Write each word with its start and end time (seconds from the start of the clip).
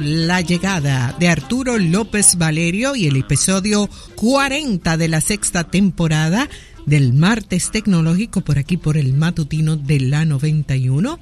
la 0.00 0.40
llegada 0.40 1.14
de 1.18 1.28
Arturo 1.28 1.78
López 1.78 2.36
Valerio 2.36 2.96
y 2.96 3.06
el 3.06 3.16
episodio 3.16 3.90
40 4.14 4.96
de 4.96 5.08
la 5.08 5.20
sexta 5.20 5.64
temporada 5.64 6.48
del 6.86 7.12
martes 7.12 7.70
tecnológico 7.70 8.40
por 8.40 8.58
aquí 8.58 8.78
por 8.78 8.96
el 8.96 9.12
matutino 9.12 9.76
de 9.76 10.00
la 10.00 10.24
91. 10.24 11.18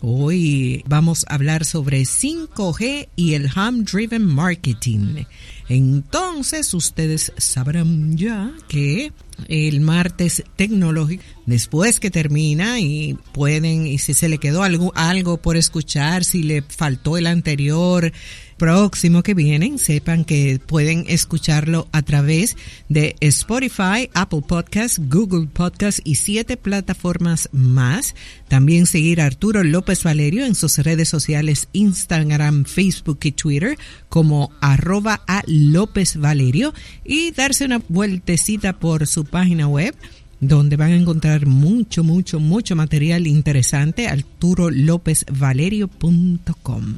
Hoy 0.00 0.82
vamos 0.88 1.24
a 1.28 1.34
hablar 1.34 1.64
sobre 1.64 2.02
5G 2.02 3.08
y 3.14 3.34
el 3.34 3.48
Ham 3.54 3.84
Driven 3.84 4.26
Marketing. 4.26 5.24
Entonces 5.68 6.72
ustedes 6.74 7.32
sabrán 7.38 8.16
ya 8.16 8.52
que 8.68 9.12
el 9.48 9.80
martes 9.80 10.44
tecnológico, 10.54 11.24
después 11.44 12.00
que 12.00 12.10
termina 12.10 12.78
y 12.80 13.18
pueden, 13.32 13.86
y 13.86 13.98
si 13.98 14.14
se 14.14 14.28
le 14.28 14.38
quedó 14.38 14.62
algo, 14.62 14.92
algo 14.94 15.38
por 15.38 15.56
escuchar, 15.56 16.24
si 16.24 16.42
le 16.42 16.62
faltó 16.62 17.16
el 17.16 17.26
anterior, 17.26 18.12
próximo 18.56 19.22
que 19.22 19.34
vienen, 19.34 19.78
sepan 19.78 20.24
que 20.24 20.58
pueden 20.64 21.04
escucharlo 21.08 21.88
a 21.92 22.02
través 22.02 22.56
de 22.88 23.16
Spotify, 23.20 24.08
Apple 24.14 24.42
Podcasts, 24.46 25.00
Google 25.08 25.48
Podcasts 25.52 26.00
y 26.04 26.16
siete 26.16 26.56
plataformas 26.56 27.48
más. 27.52 28.14
También 28.48 28.86
seguir 28.86 29.20
a 29.20 29.26
Arturo 29.26 29.62
López 29.62 30.02
Valerio 30.04 30.46
en 30.46 30.54
sus 30.54 30.78
redes 30.78 31.08
sociales 31.08 31.68
Instagram, 31.72 32.64
Facebook 32.64 33.18
y 33.24 33.32
Twitter 33.32 33.76
como 34.08 34.52
arroba 34.60 35.22
a 35.26 35.42
López 35.46 36.16
Valerio 36.16 36.72
y 37.04 37.32
darse 37.32 37.64
una 37.64 37.82
vueltecita 37.88 38.78
por 38.78 39.06
su 39.06 39.24
página 39.24 39.68
web 39.68 39.94
donde 40.40 40.76
van 40.76 40.92
a 40.92 40.96
encontrar 40.96 41.46
mucho, 41.46 42.04
mucho, 42.04 42.38
mucho 42.40 42.76
material 42.76 43.26
interesante, 43.26 44.08
arturolopezvalerio.com. 44.08 46.96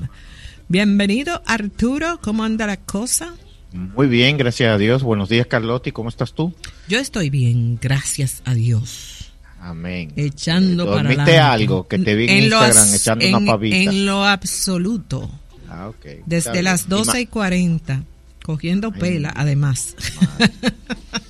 Bienvenido 0.70 1.42
Arturo, 1.46 2.20
¿cómo 2.20 2.45
anda 2.45 2.66
la 2.66 2.77
cosa? 2.77 3.34
Muy 3.72 4.06
bien, 4.06 4.36
gracias 4.36 4.70
a 4.70 4.77
Dios. 4.77 5.02
Buenos 5.02 5.30
días 5.30 5.47
Carlotti, 5.47 5.92
¿cómo 5.92 6.10
estás 6.10 6.34
tú? 6.34 6.52
Yo 6.88 6.98
estoy 6.98 7.30
bien, 7.30 7.78
gracias 7.80 8.42
a 8.44 8.52
Dios. 8.52 9.33
Amén. 9.62 10.12
Echando 10.14 10.84
eh, 10.84 10.86
para 10.88 11.08
¿Dormiste 11.08 11.38
algo 11.38 11.88
que 11.88 11.98
te 11.98 12.14
vi 12.14 12.28
en, 12.28 12.44
Instagram 12.44 12.94
echando 12.94 13.25
en, 13.25 13.34
una 13.34 13.52
pavita? 13.52 13.77
En 13.77 14.05
lo 14.05 14.27
absoluto. 14.27 15.30
Ah. 15.70 15.91
Desde 16.27 16.62
las 16.62 16.86
12 16.86 17.22
y 17.22 17.27
40, 17.27 18.03
cogiendo 18.42 18.91
Ay, 18.92 19.00
pela, 19.00 19.32
además. 19.34 19.97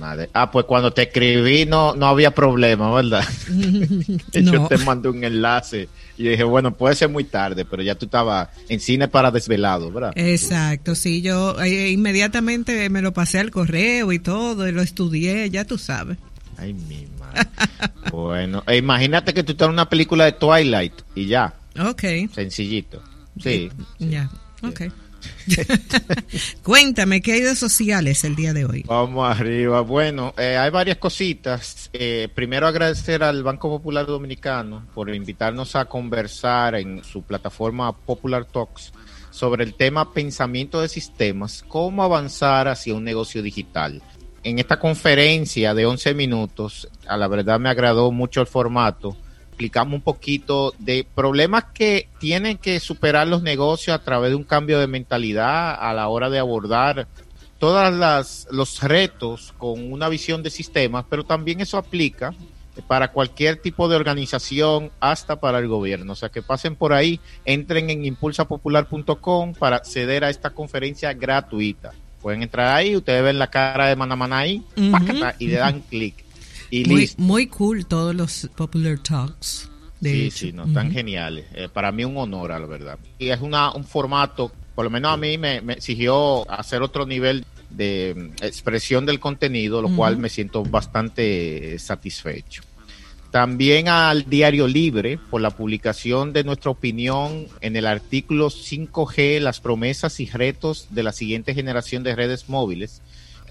Madre. 0.00 0.30
Ah, 0.32 0.50
pues 0.50 0.64
cuando 0.64 0.92
te 0.92 1.02
escribí 1.02 1.66
no, 1.66 1.94
no 1.94 2.06
había 2.06 2.30
problema, 2.30 2.90
¿verdad? 2.92 3.24
No. 4.40 4.52
Yo 4.52 4.68
te 4.68 4.78
mandé 4.78 5.08
un 5.08 5.22
enlace 5.22 5.88
y 6.16 6.28
dije, 6.28 6.44
bueno, 6.44 6.74
puede 6.74 6.94
ser 6.94 7.10
muy 7.10 7.24
tarde, 7.24 7.64
pero 7.64 7.82
ya 7.82 7.94
tú 7.94 8.06
estabas 8.06 8.48
en 8.68 8.80
cine 8.80 9.08
para 9.08 9.30
desvelado, 9.30 9.92
¿verdad? 9.92 10.12
Exacto, 10.16 10.94
sí, 10.94 11.20
yo 11.20 11.60
eh, 11.60 11.90
inmediatamente 11.90 12.88
me 12.88 13.02
lo 13.02 13.12
pasé 13.12 13.38
al 13.38 13.50
correo 13.50 14.12
y 14.12 14.18
todo, 14.18 14.66
y 14.66 14.72
lo 14.72 14.80
estudié, 14.80 15.50
ya 15.50 15.64
tú 15.64 15.76
sabes. 15.76 16.16
Ay, 16.56 16.72
mi 16.72 17.06
madre. 17.18 17.48
bueno, 18.12 18.62
e 18.66 18.76
imagínate 18.78 19.34
que 19.34 19.42
tú 19.42 19.52
estás 19.52 19.66
en 19.66 19.74
una 19.74 19.88
película 19.88 20.24
de 20.24 20.32
Twilight 20.32 20.94
y 21.14 21.26
ya. 21.26 21.52
Ok. 21.78 22.04
Sencillito. 22.32 23.02
Sí. 23.42 23.70
sí 23.98 24.08
ya, 24.08 24.30
ok. 24.62 24.82
Cuéntame, 26.62 27.20
¿qué 27.20 27.32
hay 27.32 27.40
de 27.40 27.54
sociales 27.54 28.24
el 28.24 28.36
día 28.36 28.52
de 28.52 28.64
hoy? 28.64 28.84
Vamos 28.86 29.28
arriba. 29.28 29.80
Bueno, 29.80 30.34
eh, 30.36 30.56
hay 30.56 30.70
varias 30.70 30.98
cositas. 30.98 31.90
Eh, 31.92 32.28
primero 32.34 32.66
agradecer 32.66 33.22
al 33.22 33.42
Banco 33.42 33.68
Popular 33.68 34.06
Dominicano 34.06 34.86
por 34.94 35.14
invitarnos 35.14 35.76
a 35.76 35.84
conversar 35.86 36.74
en 36.76 37.02
su 37.04 37.22
plataforma 37.22 37.96
Popular 37.96 38.44
Talks 38.44 38.92
sobre 39.30 39.64
el 39.64 39.74
tema 39.74 40.12
pensamiento 40.12 40.80
de 40.80 40.88
sistemas, 40.88 41.64
cómo 41.66 42.02
avanzar 42.02 42.68
hacia 42.68 42.94
un 42.94 43.04
negocio 43.04 43.42
digital. 43.42 44.02
En 44.42 44.58
esta 44.58 44.78
conferencia 44.78 45.74
de 45.74 45.86
11 45.86 46.14
minutos, 46.14 46.88
a 47.06 47.16
la 47.16 47.28
verdad 47.28 47.60
me 47.60 47.68
agradó 47.68 48.10
mucho 48.10 48.40
el 48.40 48.46
formato 48.46 49.16
explicamos 49.60 49.92
un 49.92 50.00
poquito 50.00 50.72
de 50.78 51.06
problemas 51.14 51.64
que 51.74 52.08
tienen 52.18 52.56
que 52.56 52.80
superar 52.80 53.28
los 53.28 53.42
negocios 53.42 53.94
a 53.94 54.02
través 54.02 54.30
de 54.30 54.36
un 54.36 54.44
cambio 54.44 54.80
de 54.80 54.86
mentalidad 54.86 55.76
a 55.78 55.92
la 55.92 56.08
hora 56.08 56.30
de 56.30 56.38
abordar 56.38 57.06
todas 57.58 57.92
las 57.92 58.48
los 58.50 58.82
retos 58.82 59.52
con 59.58 59.92
una 59.92 60.08
visión 60.08 60.42
de 60.42 60.48
sistemas, 60.48 61.04
pero 61.10 61.24
también 61.24 61.60
eso 61.60 61.76
aplica 61.76 62.32
para 62.86 63.12
cualquier 63.12 63.56
tipo 63.56 63.86
de 63.90 63.96
organización, 63.96 64.90
hasta 64.98 65.38
para 65.40 65.58
el 65.58 65.68
gobierno. 65.68 66.14
O 66.14 66.16
sea, 66.16 66.30
que 66.30 66.40
pasen 66.40 66.74
por 66.74 66.94
ahí, 66.94 67.20
entren 67.44 67.90
en 67.90 68.06
impulsapopular.com 68.06 69.52
para 69.52 69.76
acceder 69.76 70.24
a 70.24 70.30
esta 70.30 70.48
conferencia 70.48 71.12
gratuita. 71.12 71.92
Pueden 72.22 72.42
entrar 72.42 72.74
ahí, 72.74 72.96
ustedes 72.96 73.22
ven 73.22 73.38
la 73.38 73.50
cara 73.50 73.88
de 73.88 73.96
Manamana 73.96 74.38
ahí, 74.38 74.62
uh 74.78 74.80
-huh. 74.80 75.34
y 75.38 75.48
le 75.48 75.56
dan 75.56 75.80
clic. 75.80 76.24
Y 76.70 76.84
muy, 76.84 77.00
listo. 77.02 77.22
muy 77.22 77.46
cool 77.48 77.86
todos 77.86 78.14
los 78.14 78.48
Popular 78.56 78.98
Talks. 78.98 79.68
De 80.00 80.12
sí, 80.12 80.22
hecho. 80.22 80.36
sí, 80.38 80.52
no, 80.52 80.64
están 80.64 80.86
uh 80.86 80.90
-huh. 80.90 80.94
geniales. 80.94 81.46
Eh, 81.54 81.68
para 81.72 81.92
mí 81.92 82.04
un 82.04 82.16
honor, 82.16 82.52
a 82.52 82.58
la 82.58 82.66
verdad. 82.66 82.98
Y 83.18 83.28
es 83.28 83.40
una, 83.40 83.72
un 83.72 83.84
formato, 83.84 84.50
por 84.74 84.84
lo 84.84 84.90
menos 84.90 85.12
a 85.12 85.16
mí 85.16 85.36
me, 85.36 85.60
me 85.60 85.74
exigió 85.74 86.50
hacer 86.50 86.80
otro 86.82 87.04
nivel 87.06 87.44
de 87.68 88.14
mm, 88.16 88.44
expresión 88.44 89.04
del 89.04 89.20
contenido, 89.20 89.82
lo 89.82 89.88
uh 89.88 89.90
-huh. 89.90 89.96
cual 89.96 90.16
me 90.16 90.28
siento 90.28 90.62
bastante 90.62 91.78
satisfecho. 91.78 92.62
También 93.30 93.86
al 93.88 94.28
Diario 94.28 94.66
Libre 94.66 95.18
por 95.30 95.40
la 95.40 95.50
publicación 95.50 96.32
de 96.32 96.42
nuestra 96.42 96.72
opinión 96.72 97.46
en 97.60 97.76
el 97.76 97.86
artículo 97.86 98.50
5G, 98.50 99.38
las 99.38 99.60
promesas 99.60 100.18
y 100.18 100.26
retos 100.26 100.88
de 100.90 101.04
la 101.04 101.12
siguiente 101.12 101.54
generación 101.54 102.02
de 102.02 102.16
redes 102.16 102.48
móviles, 102.48 103.02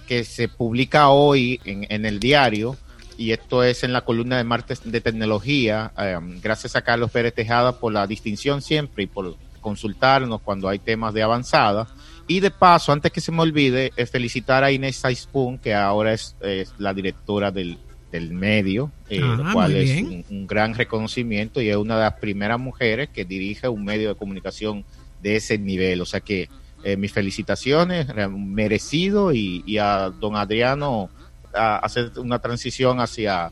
que 0.06 0.25
se 0.25 0.50
publica 0.50 1.09
hoy 1.09 1.62
en, 1.63 1.86
en 1.90 2.06
el 2.06 2.19
diario 2.19 2.75
y 3.19 3.34
esto 3.34 3.63
es 3.63 3.84
en 3.84 3.91
la 3.91 4.02
columna 4.02 4.38
de 4.38 4.46
martes 4.46 4.80
de 4.90 5.02
tecnología. 5.02 5.91
Um, 5.97 6.40
gracias 6.40 6.78
a 6.78 6.81
Carlos 6.81 7.12
Pérez 7.12 7.34
Tejada 7.34 7.78
por 7.78 7.91
la 7.91 8.07
distinción 8.07 8.62
siempre 8.62 9.03
y 9.03 9.07
por 9.07 9.35
consultarnos 9.59 10.40
cuando 10.40 10.69
hay 10.69 10.80
temas 10.80 11.13
de 11.13 11.22
avanzada. 11.22 11.85
Y 12.28 12.40
de 12.40 12.50
paso, 12.50 12.94
antes 12.94 13.12
que 13.12 13.19
se 13.19 13.34
me 13.34 13.41
olvide, 13.41 13.91
es 13.97 14.09
felicitar 14.09 14.63
a 14.63 14.72
Inés 14.72 14.96
Saispun, 14.96 15.57
que 15.57 15.74
ahora 15.74 16.13
es, 16.13 16.38
es 16.40 16.74
la 16.78 16.94
directora 16.94 17.52
del, 17.52 17.78
del 18.09 18.31
medio, 18.31 18.90
eh, 19.09 19.19
ah, 19.22 19.36
lo 19.38 19.51
cual 19.51 19.75
es 19.75 20.01
un, 20.01 20.24
un, 20.30 20.47
gran 20.47 20.74
reconocimiento 20.74 21.62
y 21.62 21.69
es 21.69 21.75
una 21.75 21.97
de 21.97 22.03
las 22.03 22.13
primeras 22.13 22.59
mujeres 22.59 23.09
que 23.09 23.25
dirige 23.25 23.68
un 23.68 23.84
medio 23.84 24.07
de 24.07 24.16
comunicación 24.16 24.86
de 25.22 25.36
ese 25.36 25.57
nivel. 25.57 26.00
O 26.00 26.06
sea 26.06 26.22
que 26.22 26.47
eh, 26.86 26.96
mis 26.96 27.12
felicitaciones, 27.12 28.07
merecido, 28.30 29.34
y, 29.34 29.62
y 29.66 29.78
a 29.78 30.09
don 30.09 30.38
Adriano 30.38 31.09
a 31.59 31.78
hacer 31.78 32.12
una 32.18 32.40
transición 32.40 33.00
hacia 33.00 33.52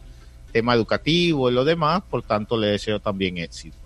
tema 0.52 0.74
educativo 0.74 1.50
y 1.50 1.54
lo 1.54 1.66
demás, 1.66 2.02
por 2.10 2.24
tanto 2.24 2.58
le 2.58 2.68
deseo 2.68 3.00
también 3.00 3.38
éxito. 3.38 3.78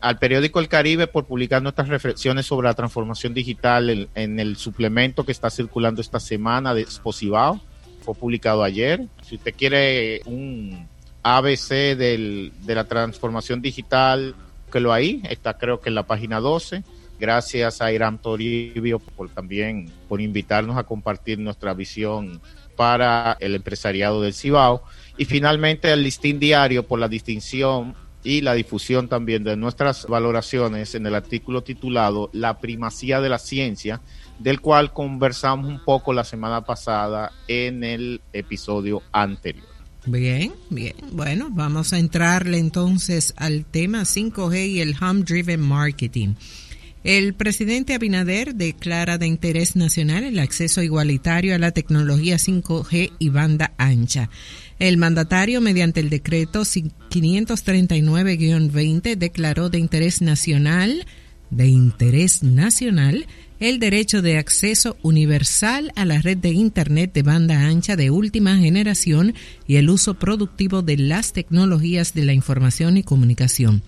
Al 0.00 0.18
periódico 0.18 0.60
El 0.60 0.68
Caribe 0.68 1.06
por 1.06 1.24
publicar 1.24 1.62
nuestras 1.62 1.88
reflexiones 1.88 2.46
sobre 2.46 2.68
la 2.68 2.74
transformación 2.74 3.34
digital 3.34 3.90
en, 3.90 4.08
en 4.14 4.38
el 4.38 4.56
suplemento 4.56 5.24
que 5.24 5.32
está 5.32 5.50
circulando 5.50 6.00
esta 6.00 6.20
semana 6.20 6.74
de 6.74 6.82
Exposivao, 6.82 7.60
fue 8.02 8.14
publicado 8.14 8.62
ayer. 8.62 9.04
Si 9.22 9.36
usted 9.36 9.54
quiere 9.56 10.22
un 10.24 10.88
ABC 11.22 11.96
del, 11.96 12.52
de 12.62 12.74
la 12.74 12.84
transformación 12.84 13.60
digital, 13.60 14.34
que 14.70 14.80
lo 14.80 14.92
ahí, 14.92 15.22
está 15.28 15.58
creo 15.58 15.80
que 15.80 15.88
en 15.88 15.94
la 15.94 16.04
página 16.04 16.40
12. 16.40 16.84
Gracias 17.18 17.80
a 17.82 17.90
Iram 17.92 18.18
Toribio 18.18 19.00
por 19.00 19.28
también 19.30 19.90
por 20.08 20.20
invitarnos 20.20 20.76
a 20.76 20.84
compartir 20.84 21.38
nuestra 21.38 21.74
visión 21.74 22.40
para 22.78 23.36
el 23.40 23.56
empresariado 23.56 24.22
del 24.22 24.32
Cibao. 24.32 24.84
Y 25.18 25.24
finalmente 25.24 25.92
el 25.92 26.04
listín 26.04 26.38
diario 26.38 26.86
por 26.86 27.00
la 27.00 27.08
distinción 27.08 27.96
y 28.22 28.40
la 28.40 28.54
difusión 28.54 29.08
también 29.08 29.42
de 29.42 29.56
nuestras 29.56 30.06
valoraciones 30.06 30.94
en 30.94 31.04
el 31.04 31.16
artículo 31.16 31.64
titulado 31.64 32.30
La 32.32 32.60
primacía 32.60 33.20
de 33.20 33.28
la 33.28 33.38
ciencia, 33.38 34.00
del 34.38 34.60
cual 34.60 34.92
conversamos 34.92 35.66
un 35.66 35.84
poco 35.84 36.12
la 36.12 36.22
semana 36.22 36.64
pasada 36.64 37.32
en 37.48 37.82
el 37.82 38.20
episodio 38.32 39.02
anterior. 39.10 39.66
Bien, 40.06 40.52
bien. 40.70 40.94
Bueno, 41.10 41.48
vamos 41.50 41.92
a 41.92 41.98
entrarle 41.98 42.58
entonces 42.58 43.34
al 43.36 43.64
tema 43.64 44.02
5G 44.02 44.68
y 44.68 44.80
el 44.80 44.94
Home 45.02 45.24
Driven 45.24 45.60
Marketing. 45.60 46.34
El 47.04 47.34
presidente 47.34 47.94
Abinader 47.94 48.54
declara 48.54 49.18
de 49.18 49.26
interés 49.26 49.76
nacional 49.76 50.24
el 50.24 50.38
acceso 50.38 50.82
igualitario 50.82 51.54
a 51.54 51.58
la 51.58 51.70
tecnología 51.70 52.36
5G 52.36 53.12
y 53.18 53.28
banda 53.28 53.74
ancha. 53.78 54.30
El 54.78 54.96
mandatario, 54.96 55.60
mediante 55.60 56.00
el 56.00 56.08
decreto 56.10 56.62
539-20, 56.62 59.16
declaró 59.16 59.70
de 59.70 59.78
interés 59.78 60.22
nacional 60.22 61.06
de 61.50 61.66
interés 61.66 62.42
nacional 62.42 63.26
el 63.60 63.78
derecho 63.78 64.22
de 64.22 64.38
acceso 64.38 64.96
universal 65.02 65.92
a 65.96 66.04
la 66.04 66.20
red 66.20 66.38
de 66.38 66.50
Internet 66.50 67.12
de 67.12 67.22
banda 67.22 67.66
ancha 67.66 67.96
de 67.96 68.10
última 68.10 68.56
generación 68.56 69.34
y 69.66 69.76
el 69.76 69.90
uso 69.90 70.14
productivo 70.14 70.82
de 70.82 70.96
las 70.96 71.32
tecnologías 71.32 72.14
de 72.14 72.24
la 72.24 72.32
información 72.32 72.96
y 72.96 73.02
comunicación. 73.02 73.82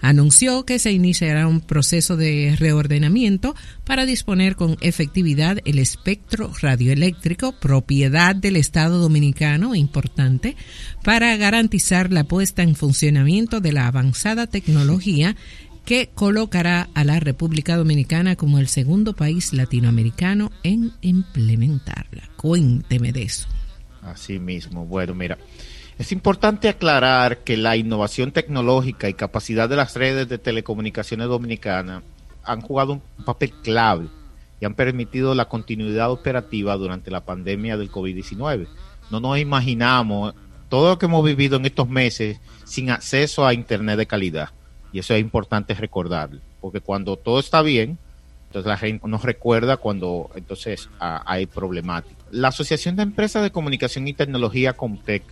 Anunció 0.00 0.64
que 0.64 0.78
se 0.78 0.92
iniciará 0.92 1.46
un 1.46 1.60
proceso 1.60 2.16
de 2.16 2.54
reordenamiento 2.58 3.54
para 3.84 4.06
disponer 4.06 4.56
con 4.56 4.76
efectividad 4.80 5.58
el 5.64 5.78
espectro 5.78 6.52
radioeléctrico, 6.60 7.52
propiedad 7.52 8.36
del 8.36 8.56
Estado 8.56 8.98
dominicano, 8.98 9.74
importante, 9.74 10.56
para 11.02 11.36
garantizar 11.36 12.12
la 12.12 12.24
puesta 12.24 12.62
en 12.62 12.74
funcionamiento 12.74 13.60
de 13.60 13.72
la 13.72 13.86
avanzada 13.86 14.46
tecnología 14.46 15.36
que 15.84 16.08
colocará 16.14 16.88
a 16.94 17.04
la 17.04 17.20
República 17.20 17.76
Dominicana 17.76 18.36
como 18.36 18.58
el 18.58 18.68
segundo 18.68 19.12
país 19.12 19.52
latinoamericano 19.52 20.50
en 20.62 20.92
implementarla. 21.02 22.30
Cuénteme 22.36 23.12
de 23.12 23.22
eso. 23.22 23.48
Así 24.02 24.38
mismo. 24.38 24.86
Bueno, 24.86 25.14
mira, 25.14 25.38
es 25.98 26.10
importante 26.12 26.68
aclarar 26.68 27.38
que 27.38 27.56
la 27.56 27.76
innovación 27.76 28.32
tecnológica 28.32 29.08
y 29.08 29.14
capacidad 29.14 29.68
de 29.68 29.76
las 29.76 29.94
redes 29.94 30.28
de 30.28 30.38
telecomunicaciones 30.38 31.28
dominicanas 31.28 32.02
han 32.42 32.60
jugado 32.62 32.94
un 32.94 33.02
papel 33.24 33.52
clave 33.62 34.08
y 34.60 34.64
han 34.64 34.74
permitido 34.74 35.34
la 35.34 35.48
continuidad 35.48 36.10
operativa 36.10 36.76
durante 36.76 37.10
la 37.10 37.24
pandemia 37.24 37.76
del 37.76 37.90
COVID-19. 37.90 38.68
No 39.10 39.20
nos 39.20 39.38
imaginamos 39.38 40.34
todo 40.70 40.90
lo 40.90 40.98
que 40.98 41.06
hemos 41.06 41.24
vivido 41.24 41.56
en 41.56 41.66
estos 41.66 41.88
meses 41.88 42.40
sin 42.64 42.90
acceso 42.90 43.46
a 43.46 43.52
Internet 43.52 43.98
de 43.98 44.06
calidad 44.06 44.50
y 44.94 45.00
eso 45.00 45.12
es 45.12 45.20
importante 45.20 45.74
recordarlo, 45.74 46.40
porque 46.60 46.80
cuando 46.80 47.16
todo 47.16 47.40
está 47.40 47.62
bien, 47.62 47.98
entonces 48.46 48.68
la 48.68 48.76
gente 48.76 49.08
nos 49.08 49.24
recuerda 49.24 49.76
cuando 49.76 50.30
entonces 50.36 50.88
hay 51.00 51.46
problemática. 51.46 52.14
La 52.30 52.48
Asociación 52.48 52.94
de 52.94 53.02
Empresas 53.02 53.42
de 53.42 53.50
Comunicación 53.50 54.06
y 54.06 54.12
Tecnología 54.12 54.74
Comtec 54.74 55.24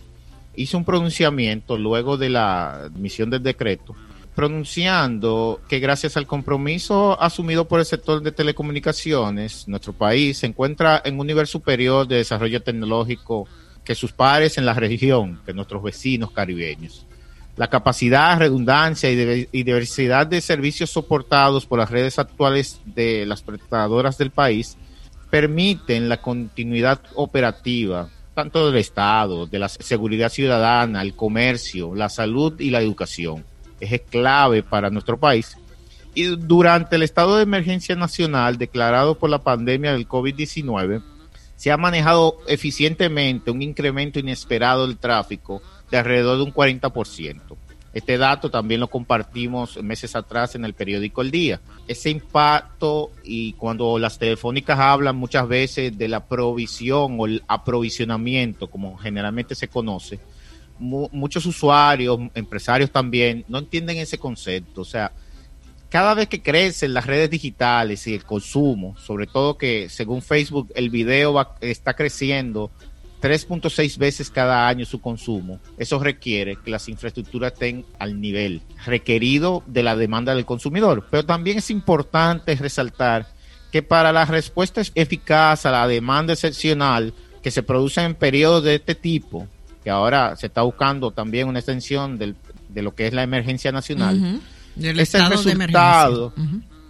hizo 0.57 0.77
un 0.77 0.83
pronunciamiento 0.83 1.77
luego 1.77 2.17
de 2.17 2.27
la 2.27 2.89
emisión 2.93 3.29
del 3.29 3.41
decreto, 3.41 3.95
pronunciando 4.35 5.61
que 5.69 5.79
gracias 5.79 6.17
al 6.17 6.27
compromiso 6.27 7.17
asumido 7.21 7.65
por 7.65 7.79
el 7.79 7.85
sector 7.85 8.21
de 8.21 8.33
telecomunicaciones, 8.33 9.65
nuestro 9.69 9.93
país 9.93 10.39
se 10.39 10.47
encuentra 10.47 11.01
en 11.05 11.17
un 11.17 11.27
nivel 11.27 11.47
superior 11.47 12.05
de 12.05 12.17
desarrollo 12.17 12.61
tecnológico 12.61 13.47
que 13.85 13.95
sus 13.95 14.11
pares 14.11 14.57
en 14.57 14.65
la 14.65 14.73
región, 14.73 15.39
que 15.45 15.53
nuestros 15.53 15.81
vecinos 15.81 16.31
caribeños. 16.31 17.05
La 17.55 17.69
capacidad, 17.69 18.39
redundancia 18.39 19.11
y, 19.11 19.63
diversidad 19.63 20.25
de 20.25 20.41
servicios 20.41 20.89
soportados 20.89 21.65
por 21.65 21.79
las 21.79 21.91
redes 21.91 22.17
actuales 22.17 22.81
de 22.85 23.25
las 23.25 23.43
prestadoras 23.43 24.17
del 24.17 24.31
país 24.31 24.75
permiten 25.29 26.09
la 26.09 26.21
continuidad 26.21 26.99
operativa 27.15 28.09
tanto 28.33 28.65
del 28.65 28.77
Estado, 28.77 29.45
de 29.45 29.59
la 29.59 29.69
seguridad 29.69 30.29
ciudadana, 30.29 31.01
el 31.01 31.15
comercio, 31.15 31.93
la 31.93 32.09
salud 32.09 32.59
y 32.59 32.71
la 32.71 32.81
educación. 32.81 33.45
Es 33.79 34.01
clave 34.01 34.63
para 34.63 34.89
nuestro 34.89 35.19
país. 35.19 35.57
Y 36.15 36.23
durante 36.35 36.95
el 36.95 37.03
estado 37.03 37.37
de 37.37 37.43
emergencia 37.43 37.95
nacional 37.95 38.57
declarado 38.57 39.15
por 39.15 39.29
la 39.29 39.43
pandemia 39.43 39.93
del 39.93 40.07
COVID-19, 40.07 41.03
se 41.63 41.71
ha 41.71 41.77
manejado 41.77 42.39
eficientemente 42.45 43.49
un 43.49 43.61
incremento 43.61 44.19
inesperado 44.19 44.85
del 44.85 44.97
tráfico 44.97 45.61
de 45.89 45.95
alrededor 45.95 46.35
de 46.35 46.43
un 46.43 46.53
40%. 46.53 47.39
Este 47.93 48.17
dato 48.17 48.51
también 48.51 48.81
lo 48.81 48.89
compartimos 48.89 49.81
meses 49.81 50.13
atrás 50.17 50.55
en 50.55 50.65
el 50.65 50.73
periódico 50.73 51.21
El 51.21 51.31
Día. 51.31 51.61
Ese 51.87 52.09
impacto 52.09 53.11
y 53.23 53.53
cuando 53.53 53.97
las 53.97 54.19
telefónicas 54.19 54.77
hablan 54.77 55.15
muchas 55.15 55.47
veces 55.47 55.97
de 55.97 56.09
la 56.09 56.25
provisión 56.25 57.15
o 57.17 57.27
el 57.27 57.41
aprovisionamiento, 57.47 58.69
como 58.69 58.97
generalmente 58.97 59.55
se 59.55 59.69
conoce, 59.69 60.19
muchos 60.79 61.45
usuarios, 61.45 62.19
empresarios 62.35 62.91
también, 62.91 63.45
no 63.47 63.59
entienden 63.59 63.99
ese 63.99 64.17
concepto. 64.17 64.81
O 64.81 64.85
sea, 64.85 65.13
cada 65.93 66.15
vez 66.15 66.27
que 66.27 66.41
crecen 66.41 66.95
las 66.95 67.05
redes 67.05 67.29
digitales 67.29 68.07
y 68.07 68.15
el 68.15 68.23
consumo, 68.23 68.97
sobre 68.97 69.27
todo 69.27 69.59
que 69.59 69.89
según 69.89 70.23
Facebook 70.23 70.71
el 70.73 70.89
video 70.89 71.39
está 71.61 71.93
creciendo 71.93 72.71
3.6 73.21 73.99
veces 73.99 74.31
cada 74.31 74.67
año 74.67 74.85
su 74.85 74.99
consumo, 74.99 75.59
eso 75.77 75.99
requiere 75.99 76.55
que 76.55 76.71
las 76.71 76.89
infraestructuras 76.89 77.53
estén 77.53 77.85
al 77.99 78.19
nivel 78.19 78.63
requerido 78.87 79.61
de 79.67 79.83
la 79.83 79.95
demanda 79.95 80.33
del 80.33 80.47
consumidor. 80.47 81.05
Pero 81.11 81.27
también 81.27 81.59
es 81.59 81.69
importante 81.69 82.55
resaltar 82.55 83.27
que 83.71 83.83
para 83.83 84.11
la 84.11 84.25
respuesta 84.25 84.81
eficaz 84.95 85.67
a 85.67 85.71
la 85.71 85.87
demanda 85.87 86.33
excepcional 86.33 87.13
que 87.43 87.51
se 87.51 87.61
produce 87.61 88.01
en 88.01 88.15
periodos 88.15 88.63
de 88.63 88.73
este 88.73 88.95
tipo, 88.95 89.47
que 89.83 89.91
ahora 89.91 90.35
se 90.37 90.47
está 90.47 90.63
buscando 90.63 91.11
también 91.11 91.47
una 91.47 91.59
extensión 91.59 92.17
de 92.17 92.81
lo 92.81 92.95
que 92.95 93.05
es 93.05 93.13
la 93.13 93.21
emergencia 93.21 93.71
nacional, 93.71 94.41
es 94.75 95.13
el 95.15 95.29
resultado. 95.29 96.33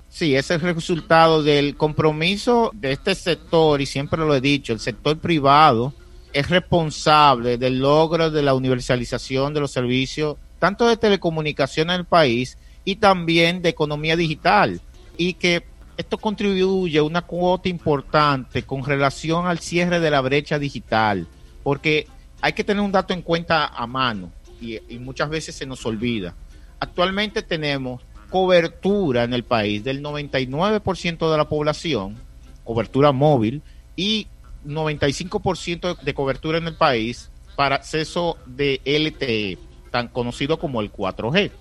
Sí, 0.10 0.36
es 0.36 0.52
el 0.52 0.62
resultado 0.62 1.42
del 1.42 1.76
compromiso 1.76 2.70
de 2.76 2.92
este 2.92 3.16
sector, 3.16 3.82
y 3.82 3.88
siempre 3.88 4.20
lo 4.20 4.36
he 4.36 4.42
dicho, 4.42 4.72
el 4.72 4.80
sector 4.80 5.18
privado, 5.18 5.92
es 6.34 6.50
responsable 6.52 7.58
del 7.58 7.80
logro 7.80 8.30
de 8.30 8.44
la 8.44 8.54
universalización 8.54 9.56
de 9.56 9.60
los 9.60 9.72
servicios, 9.72 10.38
tanto 10.60 10.88
de 10.88 10.98
telecomunicación 10.98 11.90
en 11.90 12.02
el 12.02 12.06
país 12.06 12.58
y 12.86 12.98
también 12.98 13.64
de 13.64 13.70
economía 13.70 14.16
digital. 14.16 14.82
Y 15.18 15.34
que 15.34 15.66
esto 15.98 16.20
contribuye 16.20 17.00
a 17.00 17.04
una 17.04 17.24
cuota 17.24 17.70
importante 17.70 18.64
con 18.64 18.86
relación 18.86 19.48
al 19.48 19.60
cierre 19.60 20.00
de 20.00 20.12
la 20.12 20.22
brecha 20.22 20.60
digital, 20.60 21.28
porque 21.64 22.08
hay 22.40 22.54
que 22.54 22.64
tener 22.64 22.84
un 22.84 22.92
dato 22.92 23.14
en 23.14 23.24
cuenta 23.24 23.66
a 23.66 23.88
mano 23.88 24.32
y, 24.62 24.78
y 24.94 25.00
muchas 25.00 25.30
veces 25.30 25.56
se 25.56 25.66
nos 25.66 25.84
olvida. 25.86 26.36
Actualmente 26.84 27.44
tenemos 27.44 28.02
cobertura 28.30 29.24
en 29.24 29.34
el 29.34 29.46
país 29.46 29.86
del 29.86 30.04
99% 30.04 31.32
de 31.32 31.38
la 31.38 31.48
población, 31.48 32.18
cobertura 32.66 33.14
móvil, 33.14 33.62
y 33.96 34.28
95% 34.68 35.98
de 36.02 36.14
cobertura 36.14 36.58
en 36.58 36.68
el 36.68 36.76
país 36.76 37.30
para 37.56 37.76
acceso 37.76 38.38
de 38.46 38.82
LTE, 38.84 39.58
tan 39.92 40.10
conocido 40.10 40.60
como 40.60 40.82
el 40.82 40.92
4G. 40.92 41.52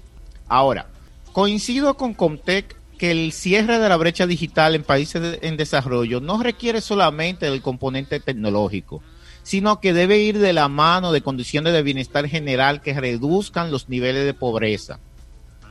Ahora, 0.48 0.88
coincido 1.30 1.94
con 1.94 2.14
Comtec 2.14 2.74
que 2.98 3.12
el 3.12 3.30
cierre 3.30 3.78
de 3.78 3.88
la 3.88 3.96
brecha 3.96 4.26
digital 4.26 4.74
en 4.74 4.82
países 4.82 5.38
en 5.42 5.56
desarrollo 5.56 6.20
no 6.20 6.42
requiere 6.42 6.80
solamente 6.80 7.48
del 7.48 7.62
componente 7.62 8.18
tecnológico, 8.18 9.04
sino 9.44 9.78
que 9.78 9.92
debe 9.92 10.18
ir 10.18 10.40
de 10.40 10.52
la 10.52 10.66
mano 10.66 11.12
de 11.12 11.20
condiciones 11.20 11.74
de 11.74 11.84
bienestar 11.84 12.26
general 12.28 12.80
que 12.80 12.98
reduzcan 12.98 13.70
los 13.70 13.88
niveles 13.88 14.24
de 14.24 14.34
pobreza. 14.34 14.98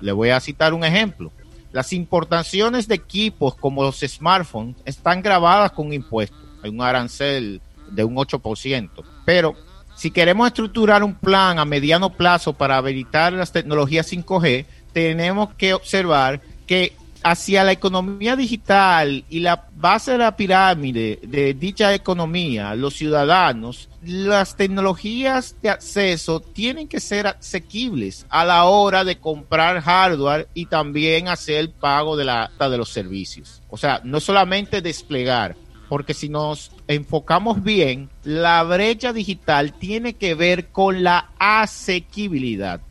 Le 0.02 0.12
voy 0.12 0.30
a 0.30 0.40
citar 0.40 0.74
un 0.74 0.84
ejemplo. 0.84 1.32
Las 1.72 1.94
importaciones 1.94 2.88
de 2.88 2.96
equipos 2.96 3.56
como 3.56 3.84
los 3.84 4.00
smartphones 4.00 4.76
están 4.86 5.22
grabadas 5.22 5.72
con 5.72 5.94
impuestos 5.94 6.42
hay 6.64 6.70
un 6.70 6.82
arancel 6.82 7.62
de 7.92 8.04
un 8.04 8.16
8%. 8.16 8.90
Pero 9.26 9.56
si 9.96 10.12
queremos 10.12 10.48
estructurar 10.48 11.04
un 11.04 11.16
plan 11.16 11.60
a 11.60 11.66
mediano 11.66 12.12
plazo 12.12 12.54
para 12.54 12.78
habilitar 12.78 13.34
las 13.34 13.52
tecnologías 13.52 14.12
5G, 14.12 14.66
tenemos 14.94 15.54
que 15.56 15.74
observar 15.74 16.42
que 16.68 16.94
hacia 17.24 17.64
la 17.64 17.72
economía 17.72 18.36
digital 18.36 19.24
y 19.30 19.40
la 19.40 19.68
base 19.76 20.12
de 20.12 20.18
la 20.20 20.36
pirámide 20.36 21.20
de 21.24 21.54
dicha 21.54 21.94
economía, 21.94 22.76
los 22.76 22.96
ciudadanos, 22.96 23.90
las 24.04 24.56
tecnologías 24.56 25.56
de 25.62 25.70
acceso 25.70 26.40
tienen 26.40 26.88
que 26.88 27.00
ser 27.00 27.28
asequibles 27.28 28.26
a 28.30 28.46
la 28.46 28.66
hora 28.66 29.04
de 29.04 29.18
comprar 29.18 29.82
hardware 29.82 30.48
y 30.54 30.66
también 30.66 31.28
hacer 31.28 31.58
el 31.58 31.70
pago 31.70 32.16
de 32.16 32.26
la 32.26 32.52
de 32.58 32.78
los 32.78 32.90
servicios. 32.90 33.62
O 33.70 33.78
sea, 33.78 34.02
no 34.04 34.20
solamente 34.20 34.82
desplegar, 34.82 35.56
porque 35.90 36.14
si 36.14 36.30
nos 36.30 36.72
enfocamos 36.88 37.64
bien, 37.64 38.10
la 38.24 38.64
brecha 38.64 39.14
digital 39.14 39.74
tiene 39.74 40.14
que 40.14 40.36
ver 40.36 40.70
con 40.70 41.04
la 41.04 41.30
asequibilidad, 41.38 42.82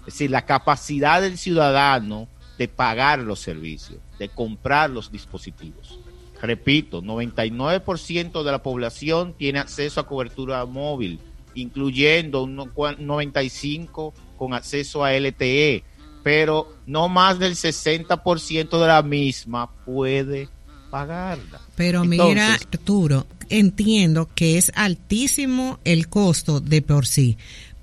es 0.00 0.14
decir, 0.14 0.30
la 0.30 0.44
capacidad 0.44 1.20
del 1.22 1.38
ciudadano 1.38 2.26
de 2.58 2.68
pagar 2.68 3.20
los 3.20 3.38
servicios, 3.38 4.00
de 4.18 4.28
comprar 4.28 4.90
los 4.90 5.10
dispositivos. 5.10 6.00
Repito, 6.42 7.02
99% 7.02 8.42
de 8.42 8.52
la 8.52 8.62
población 8.62 9.34
tiene 9.36 9.58
acceso 9.58 10.00
a 10.00 10.06
cobertura 10.06 10.64
móvil, 10.66 11.20
incluyendo 11.54 12.42
un 12.42 12.56
95% 12.56 14.12
con 14.36 14.54
acceso 14.54 15.04
a 15.04 15.12
LTE, 15.12 15.82
pero 16.22 16.74
no 16.86 17.08
más 17.08 17.38
del 17.38 17.54
60% 17.54 18.80
de 18.80 18.86
la 18.86 19.02
misma 19.02 19.70
puede 19.84 20.48
pagarla. 20.90 21.60
Pero 21.74 22.04
mira, 22.04 22.54
Arturo, 22.54 23.26
entiendo 23.48 24.28
que 24.34 24.58
es 24.58 24.70
altísimo 24.74 25.80
el 25.84 26.08
costo 26.08 26.60
de 26.60 26.82
por 26.82 27.06
sí, 27.06 27.36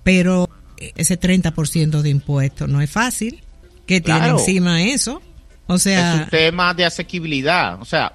pero 0.04 0.50
ese 0.96 1.20
30% 1.20 2.02
de 2.02 2.10
impuestos 2.10 2.70
no 2.70 2.82
es 2.82 2.90
fácil. 2.90 3.42
Que 3.86 4.02
tiene 4.02 4.28
encima 4.28 4.82
eso? 4.82 5.22
O 5.68 5.78
sea, 5.78 6.16
es 6.16 6.22
un 6.22 6.30
tema 6.30 6.74
de 6.74 6.86
asequibilidad. 6.86 7.82
O 7.82 7.86
sea, 7.86 8.14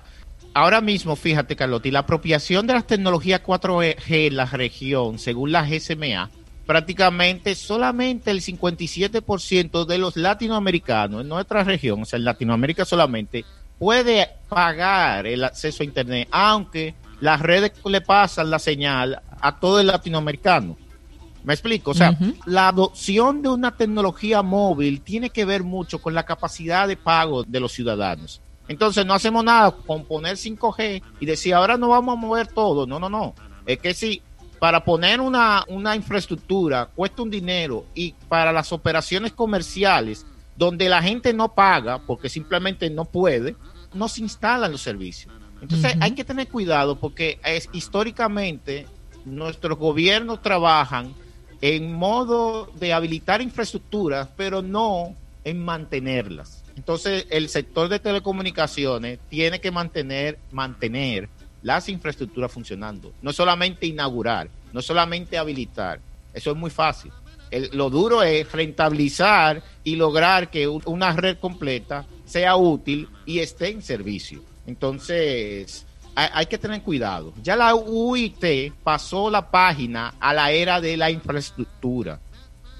ahora 0.54 0.80
mismo, 0.80 1.16
fíjate, 1.16 1.56
Carlotti, 1.56 1.90
la 1.90 2.00
apropiación 2.00 2.66
de 2.66 2.74
las 2.74 2.86
tecnologías 2.86 3.42
4G 3.42 4.26
en 4.28 4.36
la 4.36 4.46
región, 4.46 5.18
según 5.18 5.52
la 5.52 5.66
GSMA, 5.66 6.30
prácticamente 6.66 7.54
solamente 7.54 8.30
el 8.30 8.40
57% 8.40 9.84
de 9.86 9.98
los 9.98 10.16
latinoamericanos 10.16 11.22
en 11.22 11.28
nuestra 11.28 11.64
región, 11.64 12.02
o 12.02 12.04
sea, 12.04 12.18
en 12.18 12.24
Latinoamérica 12.24 12.84
solamente, 12.84 13.44
puede 13.78 14.28
pagar 14.48 15.26
el 15.26 15.42
acceso 15.42 15.82
a 15.82 15.86
Internet, 15.86 16.28
aunque 16.30 16.94
las 17.20 17.40
redes 17.40 17.72
le 17.84 18.00
pasan 18.00 18.50
la 18.50 18.58
señal 18.58 19.20
a 19.40 19.58
todo 19.58 19.80
el 19.80 19.88
latinoamericano. 19.88 20.76
¿Me 21.44 21.54
explico? 21.54 21.92
O 21.92 21.94
sea, 21.94 22.16
la 22.44 22.68
adopción 22.68 23.42
de 23.42 23.48
una 23.48 23.76
tecnología 23.76 24.42
móvil 24.42 25.00
tiene 25.00 25.30
que 25.30 25.44
ver 25.44 25.64
mucho 25.64 26.00
con 26.00 26.14
la 26.14 26.24
capacidad 26.24 26.86
de 26.86 26.96
pago 26.96 27.44
de 27.44 27.60
los 27.60 27.72
ciudadanos. 27.72 28.40
Entonces 28.68 29.04
no 29.04 29.14
hacemos 29.14 29.42
nada 29.42 29.72
con 29.72 30.04
poner 30.04 30.36
5G 30.36 31.02
y 31.18 31.26
decir 31.26 31.54
ahora 31.54 31.76
no 31.76 31.88
vamos 31.88 32.16
a 32.16 32.20
mover 32.20 32.46
todo. 32.46 32.86
No, 32.86 33.00
no, 33.00 33.08
no. 33.08 33.34
Es 33.66 33.78
que 33.78 33.94
si 33.94 34.22
para 34.58 34.84
poner 34.84 35.20
una, 35.20 35.64
una 35.68 35.96
infraestructura 35.96 36.86
cuesta 36.94 37.22
un 37.22 37.30
dinero 37.30 37.86
y 37.94 38.12
para 38.28 38.52
las 38.52 38.72
operaciones 38.72 39.32
comerciales 39.32 40.26
donde 40.56 40.88
la 40.88 41.02
gente 41.02 41.32
no 41.32 41.54
paga 41.54 41.98
porque 42.06 42.28
simplemente 42.28 42.90
no 42.90 43.06
puede, 43.06 43.56
no 43.94 44.08
se 44.08 44.20
instalan 44.20 44.70
los 44.70 44.82
servicios. 44.82 45.34
Entonces 45.62 45.94
hay 46.00 46.12
que 46.12 46.24
tener 46.24 46.48
cuidado 46.48 46.96
porque 46.96 47.40
es, 47.44 47.68
históricamente 47.72 48.86
nuestros 49.24 49.78
gobiernos 49.78 50.42
trabajan 50.42 51.14
en 51.60 51.92
modo 51.92 52.70
de 52.78 52.92
habilitar 52.92 53.42
infraestructuras, 53.42 54.28
pero 54.36 54.62
no 54.62 55.14
en 55.44 55.62
mantenerlas. 55.64 56.62
Entonces, 56.76 57.26
el 57.30 57.48
sector 57.48 57.88
de 57.88 57.98
telecomunicaciones 57.98 59.18
tiene 59.28 59.60
que 59.60 59.70
mantener, 59.70 60.38
mantener 60.50 61.28
las 61.62 61.88
infraestructuras 61.88 62.50
funcionando. 62.50 63.12
No 63.20 63.32
solamente 63.32 63.86
inaugurar, 63.86 64.48
no 64.72 64.80
solamente 64.80 65.36
habilitar. 65.36 66.00
Eso 66.32 66.52
es 66.52 66.56
muy 66.56 66.70
fácil. 66.70 67.12
lo 67.72 67.90
duro 67.90 68.22
es 68.22 68.50
rentabilizar 68.52 69.62
y 69.82 69.96
lograr 69.96 70.50
que 70.50 70.68
una 70.68 71.12
red 71.12 71.36
completa 71.38 72.06
sea 72.24 72.56
útil 72.56 73.08
y 73.26 73.40
esté 73.40 73.70
en 73.70 73.82
servicio. 73.82 74.42
Entonces, 74.66 75.84
hay, 76.32 76.46
que 76.46 76.58
tener 76.58 76.82
cuidado. 76.82 77.32
Ya 77.42 77.56
la 77.56 77.74
UIT 77.74 78.72
pasó 78.82 79.30
la 79.30 79.50
página 79.50 80.14
a 80.20 80.34
la 80.34 80.50
era 80.50 80.80
de 80.80 80.96
la 80.96 81.10
infraestructura. 81.10 82.20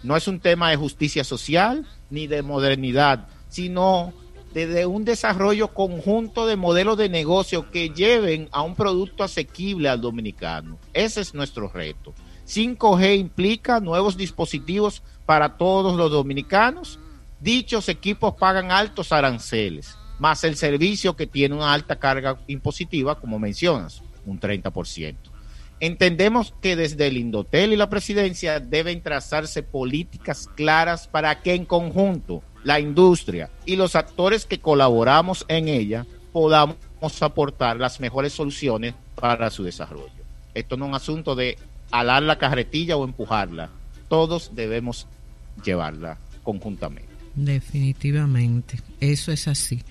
No 0.03 0.17
es 0.17 0.27
un 0.29 0.41
tema 0.41 0.71
de 0.71 0.77
justicia 0.77 1.25
social 1.25 1.87
ni 2.11 2.27
de 2.27 2.43
modernidad 2.43 3.29
sino 3.51 4.15
desde 4.55 4.87
un 4.87 5.05
desarrollo 5.05 5.69
conjunto 5.69 6.47
de 6.47 6.57
modelos 6.57 6.97
de 6.97 7.09
negocio 7.09 7.71
que 7.71 7.91
lleven 7.91 8.49
a 8.53 8.63
un 8.63 8.75
producto 8.75 9.23
asequible 9.23 9.89
al 9.89 10.01
dominicano. 10.01 10.79
Ese 10.95 11.21
es 11.21 11.35
nuestro 11.35 11.69
reto. 11.69 12.15
5G 12.47 13.19
implica 13.19 13.79
nuevos 13.79 14.17
dispositivos 14.17 15.03
para 15.27 15.57
todos 15.57 15.97
los 15.97 16.11
dominicanos. 16.11 16.99
Dichos 17.39 17.89
equipos 17.89 18.35
pagan 18.35 18.73
altos 18.73 19.13
aranceles, 19.13 19.97
más 20.21 20.45
el 20.45 20.55
servicio 20.57 21.17
que 21.17 21.27
tiene 21.27 21.57
una 21.57 21.73
alta 21.73 21.97
carga 21.97 22.39
impositiva, 22.47 23.19
como 23.19 23.39
mencionas, 23.39 24.03
un 24.27 24.39
30%. 24.39 25.17
Entendemos 25.81 26.55
que 26.61 26.77
desde 26.77 27.07
el 27.07 27.17
Indotel 27.17 27.73
y 27.73 27.77
la 27.77 27.89
presidencia 27.89 28.61
deben 28.61 29.03
trazarse 29.03 29.62
políticas 29.62 30.49
claras 30.55 31.09
para 31.09 31.41
que 31.41 31.55
en 31.55 31.65
conjunto 31.65 32.43
la 32.65 32.79
industria 32.79 33.50
y 33.65 33.77
los 33.77 33.97
actores 33.97 34.45
que 34.45 34.61
colaboramos 34.61 35.47
en 35.49 35.69
ella 35.69 36.05
podamos 36.33 36.77
aportar 37.23 37.79
las 37.79 37.99
mejores 37.99 38.35
soluciones 38.35 38.95
para 39.15 39.50
su 39.50 39.65
desarrollo. 39.65 40.12
Esto 40.53 40.77
no 40.77 40.85
es 40.85 40.89
un 40.91 40.95
asunto 40.95 41.35
de 41.35 41.57
alar 41.91 42.23
la 42.23 42.37
carretilla 42.37 42.99
o 42.99 43.05
empujarla. 43.05 43.71
Todos 44.09 44.55
debemos 44.55 45.07
llevarla 45.65 46.19
conjuntamente. 46.43 47.09
Definitivamente, 47.35 48.81
eso 49.00 49.33
es 49.33 49.49
así. 49.49 49.83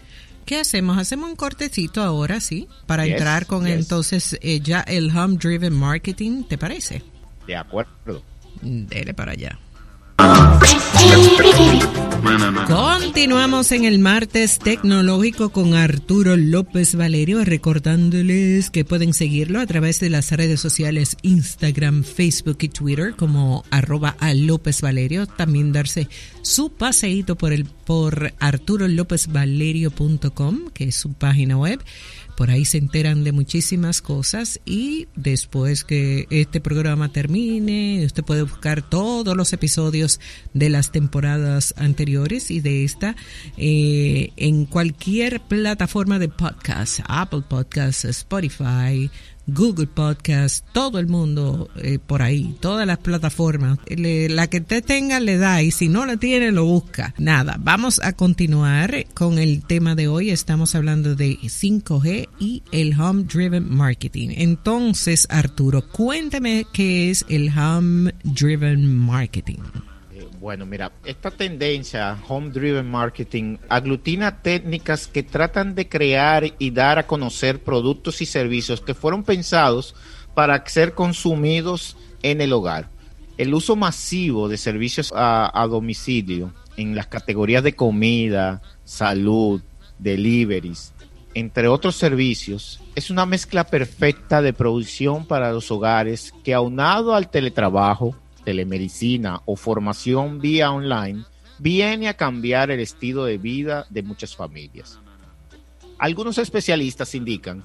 ¿Qué 0.45 0.59
hacemos? 0.59 0.97
Hacemos 0.97 1.29
un 1.29 1.35
cortecito 1.35 2.01
ahora, 2.01 2.39
¿sí? 2.39 2.67
Para 2.85 3.05
entrar 3.05 3.45
con 3.45 3.67
entonces 3.67 4.37
eh, 4.41 4.59
ya 4.61 4.81
el 4.81 5.15
Home 5.15 5.37
Driven 5.37 5.73
Marketing, 5.73 6.43
¿te 6.43 6.57
parece? 6.57 7.03
De 7.45 7.55
acuerdo. 7.55 8.23
Dele 8.61 9.13
para 9.13 9.33
allá. 9.33 9.59
Continuamos 12.67 13.71
en 13.71 13.85
el 13.85 13.99
martes 13.99 14.57
tecnológico 14.59 15.49
con 15.49 15.73
Arturo 15.73 16.35
López 16.37 16.93
Valerio, 16.95 17.45
recordándoles 17.45 18.69
que 18.69 18.85
pueden 18.85 19.13
seguirlo 19.13 19.59
a 19.59 19.65
través 19.65 19.99
de 19.99 20.09
las 20.09 20.31
redes 20.31 20.59
sociales 20.59 21.17
Instagram, 21.21 22.03
Facebook 22.03 22.57
y 22.61 22.69
Twitter 22.69 23.15
como 23.15 23.63
arroba 23.71 24.15
a 24.19 24.33
López 24.33 24.81
Valerio. 24.81 25.27
También 25.27 25.71
darse 25.71 26.09
su 26.41 26.71
paseíto 26.71 27.37
por 27.37 27.53
el 27.53 27.65
por 27.65 28.33
arturolopezvalerio.com, 28.39 30.69
que 30.73 30.85
es 30.85 30.95
su 30.95 31.13
página 31.13 31.57
web 31.57 31.79
por 32.39 32.51
ahí 32.51 32.63
se 32.63 32.77
enteran 32.77 33.25
de 33.25 33.33
muchísimas 33.33 34.01
cosas 34.01 34.61
y 34.63 35.09
después 35.17 35.83
que 35.83 36.25
este 36.29 36.61
programa 36.61 37.11
termine, 37.11 38.01
usted 38.05 38.23
puede 38.23 38.43
buscar 38.43 38.81
todos 38.81 39.35
los 39.35 39.51
episodios 39.51 40.21
de 40.53 40.69
las 40.69 40.93
temporadas 40.93 41.73
anteriores 41.75 42.08
y 42.09 42.59
de 42.59 42.83
esta 42.83 43.15
eh, 43.57 44.31
en 44.35 44.65
cualquier 44.65 45.41
plataforma 45.41 46.17
de 46.19 46.27
podcast, 46.27 47.01
Apple 47.07 47.43
Podcasts, 47.47 48.05
Spotify, 48.05 49.09
Google 49.53 49.87
Podcast, 49.87 50.65
todo 50.73 50.99
el 50.99 51.07
mundo 51.07 51.69
eh, 51.77 51.99
por 51.99 52.21
ahí, 52.21 52.55
todas 52.59 52.85
las 52.85 52.99
plataformas. 52.99 53.79
la 53.87 54.47
que 54.47 54.59
usted 54.59 54.83
tenga 54.83 55.19
le 55.19 55.37
da 55.37 55.61
y 55.61 55.71
si 55.71 55.87
no 55.87 56.05
la 56.05 56.17
tiene 56.17 56.51
lo 56.51 56.65
busca. 56.65 57.13
Nada, 57.17 57.57
vamos 57.59 57.99
a 58.03 58.13
continuar 58.13 59.05
con 59.13 59.39
el 59.39 59.63
tema 59.63 59.95
de 59.95 60.07
hoy. 60.07 60.29
Estamos 60.29 60.75
hablando 60.75 61.15
de 61.15 61.37
5G 61.39 62.29
y 62.39 62.63
el 62.71 62.99
Home 62.99 63.23
Driven 63.23 63.69
Marketing. 63.69 64.29
Entonces, 64.33 65.27
Arturo, 65.29 65.87
cuéntame 65.87 66.65
qué 66.71 67.09
es 67.09 67.25
el 67.29 67.49
Home 67.57 68.13
Driven 68.23 68.97
Marketing. 68.97 69.59
Bueno, 70.39 70.65
mira, 70.65 70.93
esta 71.03 71.31
tendencia 71.31 72.17
Home 72.29 72.51
Driven 72.51 72.89
Marketing 72.89 73.57
aglutina 73.67 74.41
técnicas 74.41 75.05
que 75.05 75.21
tratan 75.21 75.75
de 75.75 75.89
crear 75.89 76.45
y 76.57 76.71
dar 76.71 76.97
a 76.97 77.05
conocer 77.05 77.61
productos 77.61 78.21
y 78.21 78.25
servicios 78.25 78.79
que 78.79 78.93
fueron 78.93 79.23
pensados 79.23 79.95
para 80.35 80.65
ser 80.65 80.93
consumidos 80.93 81.97
en 82.23 82.39
el 82.39 82.53
hogar. 82.53 82.89
El 83.37 83.53
uso 83.53 83.75
masivo 83.75 84.47
de 84.47 84.55
servicios 84.55 85.11
a, 85.13 85.67
domicilio 85.69 86.53
en 86.77 86.95
las 86.95 87.07
categorías 87.07 87.61
de 87.61 87.75
comida, 87.75 88.61
salud, 88.85 89.61
deliveries, 89.97 90.93
entre 91.33 91.67
otros 91.67 91.97
servicios, 91.97 92.79
es 92.95 93.09
una 93.09 93.25
mezcla 93.25 93.65
perfecta 93.65 94.41
de 94.41 94.53
producción 94.53 95.25
para 95.25 95.51
los 95.51 95.69
hogares 95.69 96.33
que 96.45 96.53
aunado 96.53 97.13
al 97.13 97.29
teletrabajo, 97.29 98.15
telemedicina 98.49 99.43
o 99.45 99.55
formación 99.55 100.41
vía 100.41 100.71
online 100.71 101.23
viene 101.59 102.09
a 102.09 102.15
cambiar 102.15 102.71
el 102.71 102.79
estilo 102.79 103.25
de 103.25 103.37
vida 103.37 103.85
de 103.91 104.01
muchas 104.01 104.35
familias. 104.35 104.97
Algunos 105.99 106.39
especialistas 106.39 107.13
indican 107.13 107.63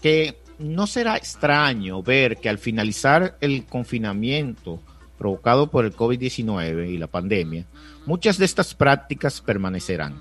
que 0.00 0.38
no 0.58 0.86
será 0.86 1.18
extraño 1.18 2.02
ver 2.02 2.38
que 2.38 2.48
al 2.48 2.56
finalizar 2.56 3.36
el 3.42 3.66
confinamiento 3.66 4.80
provocado 5.18 5.70
por 5.70 5.84
el 5.84 5.94
COVID-19 5.94 6.88
y 6.88 6.96
la 6.96 7.08
pandemia, 7.08 7.66
muchas 8.06 8.38
de 8.38 8.46
estas 8.46 8.74
prácticas 8.74 9.42
permanecerán. 9.42 10.18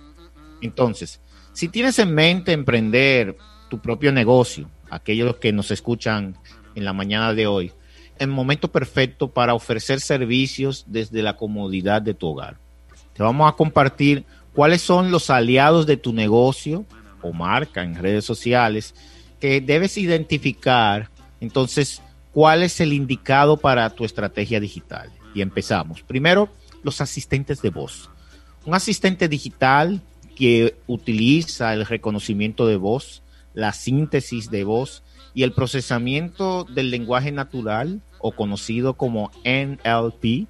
Entonces, 0.61 1.21
si 1.53 1.69
tienes 1.69 1.99
en 1.99 2.13
mente 2.13 2.51
emprender 2.51 3.37
tu 3.69 3.79
propio 3.79 4.11
negocio, 4.11 4.69
aquellos 4.89 5.37
que 5.37 5.53
nos 5.53 5.71
escuchan 5.71 6.35
en 6.75 6.83
la 6.83 6.91
mañana 6.91 7.33
de 7.33 7.47
hoy, 7.47 7.71
el 8.21 8.29
momento 8.29 8.71
perfecto 8.71 9.29
para 9.29 9.55
ofrecer 9.55 9.99
servicios 9.99 10.85
desde 10.87 11.23
la 11.23 11.37
comodidad 11.37 12.03
de 12.03 12.13
tu 12.13 12.27
hogar. 12.27 12.57
Te 13.13 13.23
vamos 13.23 13.51
a 13.51 13.55
compartir 13.55 14.25
cuáles 14.53 14.83
son 14.83 15.09
los 15.09 15.31
aliados 15.31 15.87
de 15.87 15.97
tu 15.97 16.13
negocio 16.13 16.85
o 17.23 17.33
marca 17.33 17.81
en 17.81 17.95
redes 17.95 18.23
sociales 18.23 18.93
que 19.39 19.59
debes 19.59 19.97
identificar. 19.97 21.09
Entonces, 21.39 22.03
cuál 22.31 22.61
es 22.61 22.79
el 22.79 22.93
indicado 22.93 23.57
para 23.57 23.89
tu 23.89 24.05
estrategia 24.05 24.59
digital. 24.59 25.09
Y 25.33 25.41
empezamos. 25.41 26.03
Primero, 26.03 26.49
los 26.83 27.01
asistentes 27.01 27.59
de 27.63 27.71
voz. 27.71 28.11
Un 28.65 28.75
asistente 28.75 29.29
digital 29.29 29.99
que 30.35 30.75
utiliza 30.85 31.73
el 31.73 31.87
reconocimiento 31.87 32.67
de 32.67 32.75
voz, 32.75 33.23
la 33.55 33.73
síntesis 33.73 34.51
de 34.51 34.63
voz 34.63 35.01
y 35.33 35.43
el 35.43 35.53
procesamiento 35.53 36.65
del 36.65 36.91
lenguaje 36.91 37.31
natural 37.31 38.01
o 38.19 38.31
conocido 38.31 38.93
como 38.95 39.31
NLP 39.45 40.47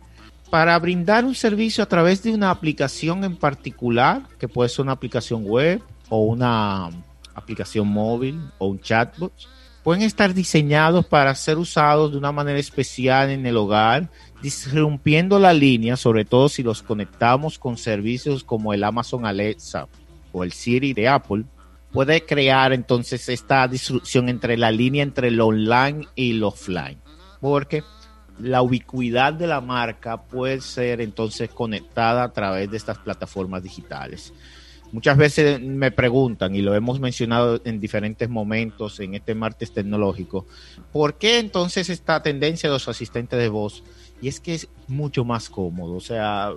para 0.50 0.77
brindar 0.79 1.23
un 1.23 1.33
servicio 1.33 1.83
a 1.83 1.88
través 1.88 2.23
de 2.23 2.33
una 2.33 2.51
aplicación 2.51 3.23
en 3.23 3.38
particular, 3.38 4.23
que 4.38 4.50
puede 4.50 4.69
ser 4.69 4.83
una 4.83 4.91
aplicación 4.91 5.45
web 5.45 5.81
o 6.09 6.23
una 6.23 6.89
aplicación 7.33 7.88
móvil 7.88 8.41
o 8.57 8.67
un 8.67 8.81
chatbot, 8.81 9.31
pueden 9.83 10.03
estar 10.03 10.33
diseñados 10.33 11.05
para 11.05 11.33
ser 11.35 11.57
usados 11.57 12.11
de 12.11 12.17
una 12.17 12.33
manera 12.33 12.59
especial 12.59 13.29
en 13.29 13.45
el 13.45 13.57
hogar, 13.57 14.09
disrumpiendo 14.41 15.39
la 15.39 15.53
línea, 15.53 15.95
sobre 15.95 16.25
todo 16.25 16.50
si 16.50 16.63
los 16.63 16.83
conectamos 16.83 17.57
con 17.57 17.77
servicios 17.77 18.43
como 18.43 18.73
el 18.73 18.83
Amazon 18.83 19.25
Alexa 19.25 19.88
o 20.33 20.43
el 20.43 20.51
Siri 20.51 20.93
de 20.93 21.07
Apple, 21.07 21.45
puede 21.91 22.25
crear 22.25 22.74
entonces 22.74 23.27
esta 23.29 23.67
disrupción 23.67 24.29
entre 24.29 24.57
la 24.57 24.71
línea 24.71 25.03
entre 25.03 25.31
lo 25.31 25.48
online 25.48 26.07
y 26.15 26.33
lo 26.33 26.50
offline. 26.50 27.00
Porque 27.39 27.83
la 28.39 28.62
ubicuidad 28.62 29.33
de 29.33 29.48
la 29.48 29.62
marca 29.62 30.24
puede 30.24 30.62
ser 30.62 31.01
entonces 31.01 31.50
conectada 31.50 32.24
a 32.24 32.33
través 32.33 32.69
de 32.71 32.77
estas 32.77 32.98
plataformas 32.98 33.63
digitales. 33.63 34.33
Muchas 34.91 35.15
veces 35.15 35.62
me 35.62 35.89
preguntan, 35.91 36.53
y 36.53 36.62
lo 36.62 36.75
hemos 36.75 37.00
mencionado 37.00 37.62
en 37.63 37.79
diferentes 37.79 38.27
momentos 38.29 39.00
en 39.00 39.15
este 39.15 39.33
martes 39.36 39.71
tecnológico, 39.71 40.45
¿por 40.91 41.13
qué 41.13 41.39
entonces 41.39 41.89
esta 41.89 42.21
tendencia 42.21 42.67
de 42.67 42.74
los 42.74 42.89
asistentes 42.89 43.39
de 43.39 43.48
voz? 43.48 43.83
Y 44.21 44.27
es 44.27 44.39
que 44.39 44.53
es 44.53 44.67
mucho 44.87 45.25
más 45.25 45.49
cómodo. 45.49 45.95
O 45.95 45.99
sea, 45.99 46.51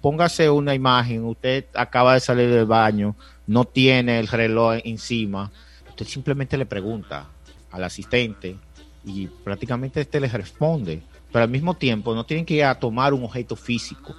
póngase 0.00 0.50
una 0.50 0.74
imagen, 0.74 1.24
usted 1.24 1.66
acaba 1.74 2.14
de 2.14 2.20
salir 2.20 2.50
del 2.50 2.66
baño, 2.66 3.16
no 3.46 3.64
tiene 3.64 4.18
el 4.18 4.26
reloj 4.26 4.80
encima, 4.84 5.50
usted 5.88 6.06
simplemente 6.06 6.56
le 6.56 6.66
pregunta 6.66 7.28
al 7.70 7.84
asistente 7.84 8.56
y 9.04 9.26
prácticamente 9.26 10.00
este 10.00 10.20
le 10.20 10.28
responde, 10.28 11.02
pero 11.32 11.44
al 11.44 11.50
mismo 11.50 11.74
tiempo 11.74 12.14
no 12.14 12.24
tienen 12.26 12.46
que 12.46 12.54
ir 12.54 12.64
a 12.64 12.78
tomar 12.78 13.12
un 13.14 13.24
objeto 13.24 13.54
físico. 13.56 14.14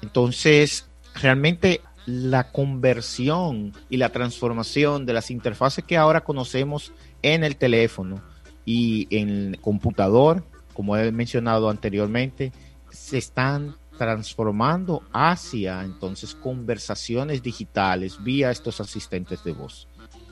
Entonces, 0.00 0.88
realmente 1.14 1.82
la 2.06 2.50
conversión 2.50 3.74
y 3.90 3.98
la 3.98 4.10
transformación 4.10 5.04
de 5.04 5.12
las 5.12 5.30
interfaces 5.30 5.84
que 5.84 5.96
ahora 5.96 6.24
conocemos 6.24 6.92
en 7.22 7.44
el 7.44 7.56
teléfono 7.56 8.22
y 8.64 9.06
en 9.14 9.28
el 9.28 9.60
computador, 9.60 10.44
como 10.78 10.96
he 10.96 11.10
mencionado 11.10 11.70
anteriormente, 11.70 12.52
se 12.88 13.18
están 13.18 13.74
transformando 13.98 15.02
hacia 15.12 15.82
entonces 15.82 16.36
conversaciones 16.36 17.42
digitales 17.42 18.22
vía 18.22 18.52
estos 18.52 18.80
asistentes 18.80 19.42
de 19.42 19.54
voz. 19.54 19.88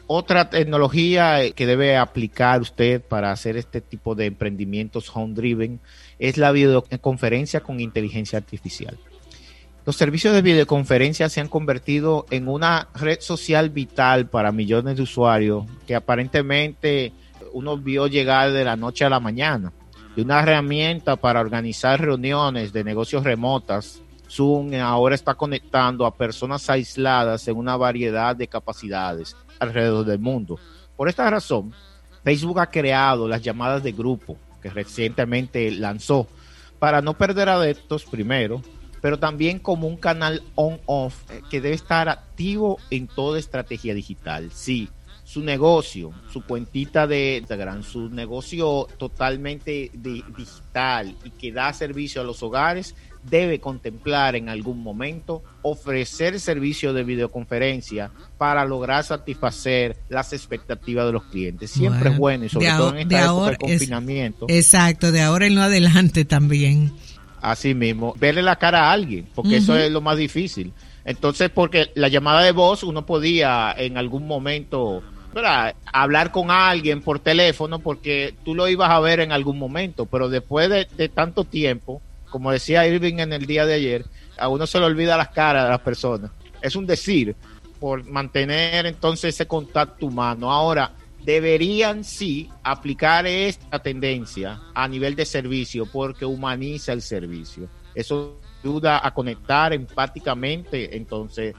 Otra 0.07 0.49
tecnología 0.49 1.51
que 1.51 1.67
debe 1.67 1.97
aplicar 1.97 2.61
usted 2.61 3.03
para 3.03 3.33
hacer 3.33 3.57
este 3.57 3.81
tipo 3.81 4.15
de 4.15 4.27
emprendimientos 4.27 5.11
home 5.13 5.35
driven 5.35 5.81
es 6.21 6.37
la 6.39 6.53
videoconferencia 6.53 7.59
con 7.59 7.81
inteligencia 7.81 8.39
artificial. 8.39 8.97
Los 9.85 9.97
servicios 9.97 10.33
de 10.33 10.43
videoconferencia 10.43 11.29
se 11.29 11.41
han 11.41 11.49
convertido 11.49 12.25
en 12.31 12.47
una 12.47 12.87
red 12.95 13.19
social 13.19 13.71
vital 13.71 14.29
para 14.29 14.53
millones 14.53 14.95
de 14.95 15.03
usuarios 15.03 15.65
que 15.89 15.97
aparentemente 15.97 17.13
uno 17.53 17.77
vio 17.77 18.07
llegar 18.07 18.53
de 18.53 18.65
la 18.65 18.77
noche 18.77 19.05
a 19.05 19.11
la 19.11 19.19
mañana. 19.19 19.73
De 20.17 20.23
una 20.23 20.41
herramienta 20.41 21.17
para 21.17 21.41
organizar 21.41 22.01
reuniones 22.01 22.73
de 22.73 22.83
negocios 22.83 23.23
remotas, 23.23 24.01
Zoom 24.31 24.73
ahora 24.75 25.15
está 25.15 25.35
conectando 25.35 26.07
a 26.07 26.15
personas 26.15 26.69
aisladas 26.71 27.47
en 27.49 27.57
una 27.57 27.77
variedad 27.77 28.35
de 28.35 28.49
capacidades 28.49 29.37
alrededor 29.59 30.07
del 30.07 30.19
mundo. 30.19 30.59
Por 30.97 31.11
esta 31.11 31.29
razón, 31.29 31.75
Facebook 32.25 32.59
ha 32.61 32.71
creado 32.71 33.29
las 33.29 33.43
llamadas 33.43 33.83
de 33.83 33.93
grupo 33.93 34.39
que 34.63 34.71
recientemente 34.71 35.71
lanzó 35.71 36.27
para 36.79 37.03
no 37.03 37.13
perder 37.13 37.51
adeptos 37.51 38.05
primero 38.05 38.63
pero 39.07 39.19
también 39.19 39.61
como 39.61 39.87
un 39.87 39.97
canal 39.97 40.43
on-off 40.57 41.31
eh, 41.31 41.41
que 41.49 41.61
debe 41.61 41.77
estar 41.77 42.09
activo 42.09 42.79
en 42.91 43.07
toda 43.07 43.39
estrategia 43.39 43.95
digital. 43.95 44.51
Sí, 44.53 44.89
su 45.27 45.43
negocio, 45.43 46.13
su 46.33 46.43
cuentita 46.43 47.09
de 47.09 47.39
Instagram, 47.39 47.83
su 47.83 48.09
negocio 48.09 48.87
totalmente 48.97 49.91
digital 49.93 51.17
y 51.25 51.31
que 51.31 51.51
da 51.51 51.73
servicio 51.73 52.21
a 52.21 52.25
los 52.25 52.45
hogares, 52.45 52.95
debe 53.25 53.59
contemplar 53.59 54.37
en 54.37 54.49
algún 54.49 54.85
momento 54.85 55.43
ofrecer 55.63 56.39
servicio 56.39 56.93
de 56.93 57.03
videoconferencia 57.03 58.13
para 58.39 58.65
lograr 58.65 59.03
satisfacer 59.03 59.97
las 60.09 60.33
expectativas 60.33 61.07
de 61.07 61.13
los 61.13 61.25
clientes. 61.25 61.73
Siempre 61.73 62.11
es 62.11 62.19
bueno 62.19 62.45
y 62.45 62.49
sobre 62.49 62.69
todo 62.69 62.91
en 62.91 62.99
esta 62.99 63.25
época 63.25 63.51
de 63.51 63.57
confinamiento. 63.57 64.47
exacto, 64.49 65.11
de 65.11 65.23
ahora 65.23 65.47
en 65.47 65.57
lo 65.57 65.63
adelante 65.63 66.25
también. 66.25 66.93
Así 67.43 67.75
mismo, 67.75 68.15
verle 68.17 68.43
la 68.43 68.57
cara 68.57 68.85
a 68.85 68.93
alguien, 68.93 69.29
porque 69.35 69.57
eso 69.57 69.77
es 69.77 69.91
lo 69.91 70.01
más 70.01 70.19
difícil. 70.19 70.73
Entonces, 71.05 71.51
porque 71.51 71.91
la 71.95 72.09
llamada 72.09 72.43
de 72.43 72.53
voz 72.53 72.85
uno 72.85 73.07
podía 73.07 73.75
en 73.77 73.97
algún 73.97 74.27
momento 74.27 75.03
hablar 75.93 76.31
con 76.31 76.51
alguien 76.51 77.03
por 77.03 77.19
teléfono 77.19 77.79
porque 77.79 78.35
tú 78.45 78.55
lo 78.55 78.69
ibas 78.69 78.91
a 78.91 79.01
ver 79.01 79.21
en 79.21 79.33
algún 79.33 79.59
momento, 79.59 80.07
pero 80.07 80.29
después 80.29 80.71
de, 80.71 81.09
tanto 81.09 81.45
tiempo, 81.45 82.01
como 82.31 82.53
decía 82.53 82.87
Irving 82.87 83.19
en 83.19 83.33
el 83.33 83.47
día 83.47 83.67
de 83.67 83.75
ayer, 83.75 84.05
a 84.39 84.49
uno 84.49 84.67
se 84.67 84.79
le 84.79 84.87
olvida 84.87 85.17
las 85.17 85.29
caras 85.29 85.65
de 85.65 85.71
las 85.71 85.81
personas. 85.81 86.31
Es 86.63 86.77
un 86.77 86.87
decir, 86.87 87.35
por 87.81 88.05
mantener 88.05 88.87
entonces 88.87 89.35
ese 89.35 89.47
contacto 89.47 90.07
humano. 90.07 90.51
Ahora, 90.53 90.93
deberían 91.27 92.05
sí 92.05 92.49
aplicar 92.63 93.27
esta 93.27 93.81
tendencia 93.81 94.61
a 94.75 94.87
nivel 94.87 95.17
de 95.17 95.27
servicio 95.27 95.87
porque 95.87 96.25
humaniza 96.25 96.93
el 96.93 97.03
servicio. 97.03 97.69
Eso 97.95 98.39
ayuda 98.63 99.05
a 99.05 99.13
conectar 99.13 99.73
empáticamente 99.73 100.97
entonces 100.97 101.55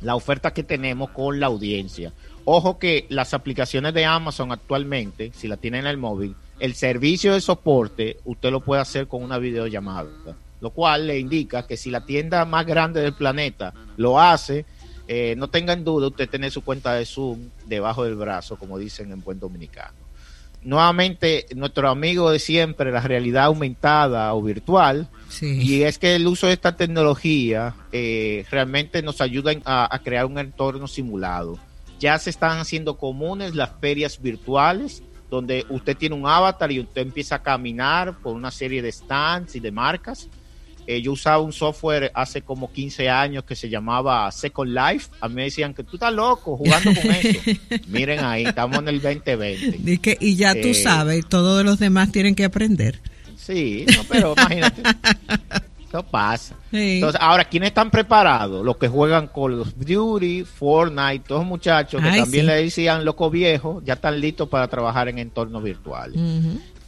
la 0.00 0.14
oferta 0.14 0.52
que 0.52 0.62
tenemos 0.62 1.10
con 1.10 1.38
la 1.38 1.46
audiencia. 1.46 2.12
Ojo 2.44 2.78
que 2.78 3.06
las 3.08 3.34
aplicaciones 3.34 3.94
de 3.94 4.04
Amazon 4.04 4.52
actualmente, 4.52 5.32
si 5.34 5.46
la 5.48 5.56
tienen 5.56 5.82
en 5.82 5.86
el 5.88 5.96
móvil, 5.98 6.34
el 6.58 6.74
servicio 6.74 7.34
de 7.34 7.40
soporte 7.40 8.18
usted 8.24 8.50
lo 8.50 8.60
puede 8.60 8.82
hacer 8.82 9.06
con 9.06 9.22
una 9.22 9.38
videollamada, 9.38 10.10
lo 10.60 10.70
cual 10.70 11.06
le 11.06 11.18
indica 11.18 11.66
que 11.66 11.76
si 11.76 11.90
la 11.90 12.04
tienda 12.04 12.44
más 12.44 12.66
grande 12.66 13.00
del 13.00 13.14
planeta 13.14 13.72
lo 13.96 14.20
hace, 14.20 14.66
eh, 15.08 15.34
no 15.36 15.48
tengan 15.48 15.84
duda, 15.84 16.08
usted 16.08 16.28
tiene 16.28 16.50
su 16.50 16.62
cuenta 16.62 16.94
de 16.94 17.04
Zoom 17.04 17.48
debajo 17.66 18.04
del 18.04 18.14
brazo, 18.14 18.56
como 18.56 18.78
dicen 18.78 19.10
en 19.10 19.22
buen 19.22 19.40
dominicano. 19.40 19.94
Nuevamente, 20.62 21.46
nuestro 21.56 21.88
amigo 21.88 22.30
de 22.30 22.38
siempre, 22.38 22.92
la 22.92 23.00
realidad 23.00 23.44
aumentada 23.44 24.34
o 24.34 24.42
virtual, 24.42 25.08
y 25.40 25.82
es 25.82 25.98
que 25.98 26.16
el 26.16 26.26
uso 26.26 26.48
de 26.48 26.52
esta 26.52 26.76
tecnología 26.76 27.74
eh, 27.92 28.44
realmente 28.50 29.00
nos 29.00 29.22
ayuda 29.22 29.52
a, 29.64 29.94
a 29.94 29.98
crear 30.00 30.26
un 30.26 30.38
entorno 30.38 30.86
simulado. 30.86 31.58
Ya 32.00 32.18
se 32.18 32.30
están 32.30 32.58
haciendo 32.58 32.96
comunes 32.96 33.54
las 33.54 33.70
ferias 33.80 34.20
virtuales, 34.20 35.04
donde 35.30 35.64
usted 35.68 35.96
tiene 35.96 36.16
un 36.16 36.26
avatar 36.26 36.72
y 36.72 36.80
usted 36.80 37.02
empieza 37.02 37.36
a 37.36 37.42
caminar 37.42 38.18
por 38.18 38.34
una 38.34 38.50
serie 38.50 38.82
de 38.82 38.90
stands 38.90 39.54
y 39.54 39.60
de 39.60 39.70
marcas 39.70 40.28
eh, 40.86 41.00
yo 41.02 41.12
usaba 41.12 41.38
un 41.38 41.52
software 41.52 42.10
hace 42.14 42.42
como 42.42 42.72
15 42.72 43.08
años 43.08 43.44
que 43.44 43.54
se 43.54 43.68
llamaba 43.68 44.28
Second 44.32 44.76
Life. 44.76 45.08
A 45.20 45.28
mí 45.28 45.36
me 45.36 45.44
decían 45.44 45.72
que 45.72 45.84
tú 45.84 45.94
estás 45.94 46.12
loco 46.12 46.56
jugando 46.56 46.92
con 46.92 47.10
eso. 47.12 47.38
Miren 47.86 48.24
ahí, 48.24 48.44
estamos 48.44 48.78
en 48.78 48.88
el 48.88 49.00
2020. 49.00 50.18
y 50.20 50.34
ya 50.34 50.54
tú 50.54 50.66
eh, 50.66 50.74
sabes, 50.74 51.28
todos 51.28 51.64
los 51.64 51.78
demás 51.78 52.10
tienen 52.10 52.34
que 52.34 52.44
aprender. 52.44 52.98
Sí, 53.36 53.86
pero 54.08 54.34
imagínate. 54.36 54.82
Eso 55.90 56.04
pasa. 56.04 56.54
Entonces, 56.70 57.20
ahora, 57.20 57.44
¿quiénes 57.44 57.70
están 57.70 57.90
preparados? 57.90 58.64
Los 58.64 58.76
que 58.76 58.86
juegan 58.86 59.26
Call 59.26 59.60
of 59.60 59.74
Duty, 59.74 60.44
Fortnite, 60.44 61.24
todos 61.26 61.40
los 61.40 61.48
muchachos 61.48 62.00
que 62.00 62.16
también 62.16 62.46
le 62.46 62.62
decían 62.62 63.04
loco 63.04 63.28
viejo, 63.28 63.82
ya 63.84 63.94
están 63.94 64.20
listos 64.20 64.48
para 64.48 64.68
trabajar 64.68 65.08
en 65.08 65.18
entornos 65.18 65.64
virtuales. 65.64 66.16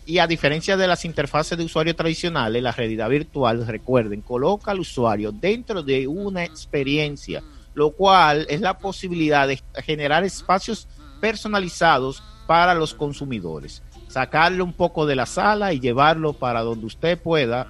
Y 0.07 0.19
a 0.19 0.29
diferencia 0.29 0.77
de 0.77 0.87
las 0.87 1.05
interfaces 1.05 1.59
de 1.59 1.65
usuario 1.65 1.97
tradicionales, 1.97 2.63
la 2.63 2.71
realidad 2.71 3.09
virtual, 3.09 3.67
recuerden, 3.67 4.21
coloca 4.21 4.71
al 4.71 4.79
usuario 4.79 5.33
dentro 5.33 5.83
de 5.83 6.07
una 6.07 6.45
experiencia, 6.45 7.43
lo 7.75 7.91
cual 7.91 8.47
es 8.49 8.61
la 8.61 8.79
posibilidad 8.79 9.49
de 9.49 9.61
generar 9.85 10.23
espacios 10.23 10.87
personalizados 11.21 12.23
para 12.47 12.73
los 12.75 12.95
consumidores. 12.95 13.83
Sacarle 14.07 14.63
un 14.63 14.75
poco 14.75 15.07
de 15.07 15.17
la 15.17 15.27
sala 15.27 15.73
y 15.73 15.81
llevarlo 15.81 16.35
para 16.35 16.61
donde 16.61 16.87
usted 16.87 17.19
pueda 17.19 17.69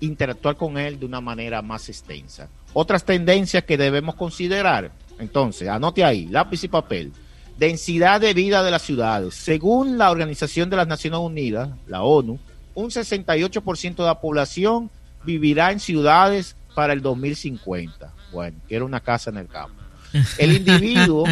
interactuar 0.00 0.56
con 0.56 0.78
él 0.78 0.98
de 0.98 1.06
una 1.06 1.20
manera 1.20 1.62
más 1.62 1.88
extensa. 1.88 2.48
Otras 2.72 3.04
tendencias 3.04 3.64
que 3.64 3.76
debemos 3.76 4.14
considerar, 4.14 4.92
entonces, 5.18 5.68
anote 5.68 6.04
ahí, 6.04 6.26
lápiz 6.26 6.64
y 6.64 6.68
papel 6.68 7.12
Densidad 7.58 8.20
de 8.20 8.34
vida 8.34 8.62
de 8.62 8.70
las 8.70 8.82
ciudades. 8.82 9.34
Según 9.34 9.98
la 9.98 10.12
Organización 10.12 10.70
de 10.70 10.76
las 10.76 10.86
Naciones 10.86 11.18
Unidas, 11.18 11.70
la 11.88 12.02
ONU, 12.02 12.38
un 12.76 12.90
68% 12.90 13.96
de 13.96 14.04
la 14.04 14.20
población 14.20 14.90
vivirá 15.24 15.72
en 15.72 15.80
ciudades 15.80 16.54
para 16.76 16.92
el 16.92 17.02
2050. 17.02 18.14
Bueno, 18.30 18.56
quiero 18.68 18.86
una 18.86 19.00
casa 19.00 19.30
en 19.30 19.38
el 19.38 19.48
campo. 19.48 19.74
El 20.38 20.52
individuo, 20.52 21.24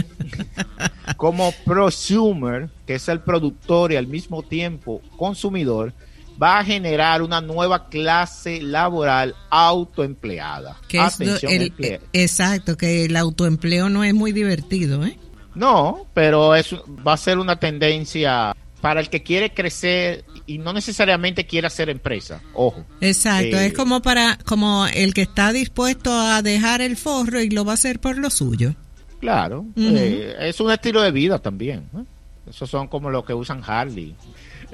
como 1.17 1.53
prosumer, 1.65 2.71
que 2.89 2.97
es 2.97 3.09
el 3.09 3.21
productor 3.21 3.93
y 3.93 3.97
al 3.97 4.09
mismo 4.09 4.43
tiempo 4.43 5.03
consumidor, 5.17 5.93
va 6.41 6.59
a 6.59 6.65
generar 6.65 7.23
una 7.23 7.41
nueva 7.41 7.89
clase 7.89 8.61
laboral 8.61 9.35
autoempleada. 9.51 10.77
Que 10.89 10.99
es 10.99 11.21
el, 11.43 11.73
exacto, 12.13 12.77
que 12.77 13.05
el 13.05 13.17
autoempleo 13.17 13.89
no 13.89 14.05
es 14.05 14.15
muy 14.15 14.33
divertido, 14.33 15.05
¿eh? 15.05 15.19
No, 15.55 16.07
pero 16.13 16.55
es, 16.55 16.75
va 17.07 17.15
a 17.15 17.17
ser 17.17 17.39
una 17.39 17.59
tendencia 17.59 18.55
para 18.81 19.01
el 19.01 19.09
que 19.09 19.23
quiere 19.23 19.55
crecer 19.55 20.25
y 20.47 20.59
no 20.59 20.73
necesariamente 20.73 21.47
quiere 21.47 21.67
hacer 21.67 21.89
empresa, 21.89 22.41
ojo. 22.53 22.85
Exacto, 23.01 23.57
es 23.57 23.73
eh, 23.73 23.73
como 23.73 24.03
para 24.03 24.39
como 24.45 24.87
el 24.87 25.15
que 25.15 25.23
está 25.23 25.53
dispuesto 25.53 26.13
a 26.13 26.43
dejar 26.43 26.83
el 26.83 26.97
forro 26.97 27.41
y 27.41 27.49
lo 27.51 27.65
va 27.65 27.73
a 27.73 27.75
hacer 27.75 28.01
por 28.01 28.19
lo 28.19 28.31
suyo. 28.31 28.75
Claro, 29.19 29.65
eh, 29.77 30.37
es 30.41 30.61
un 30.61 30.71
estilo 30.71 31.01
de 31.01 31.11
vida 31.11 31.39
también. 31.39 31.89
¿eh? 31.97 32.05
Esos 32.49 32.71
son 32.71 32.87
como 32.87 33.11
los 33.11 33.25
que 33.25 33.35
usan 33.35 33.63
Harley, 33.67 34.15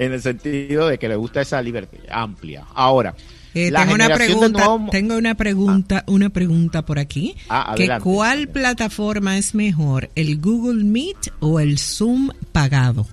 en 0.04 0.12
el 0.12 0.22
sentido 0.22 0.88
de 0.88 0.98
que 0.98 1.08
le 1.08 1.16
gusta 1.16 1.40
esa 1.40 1.60
libertad 1.62 1.98
amplia. 2.10 2.64
Ahora, 2.74 3.14
tengo, 3.52 3.94
una 3.94 4.08
pregunta, 4.14 4.78
tengo 4.90 5.16
una 5.16 5.34
pregunta, 5.34 5.98
ah. 5.98 6.10
una 6.10 6.30
pregunta 6.30 6.82
por 6.82 6.98
aquí. 6.98 7.36
Ah, 7.48 7.74
que 7.76 7.98
¿Cuál 8.02 8.48
plataforma 8.48 9.36
es 9.36 9.54
mejor, 9.54 10.10
el 10.14 10.40
Google 10.40 10.84
Meet 10.84 11.32
o 11.40 11.60
el 11.60 11.78
Zoom 11.78 12.30
pagado? 12.52 13.06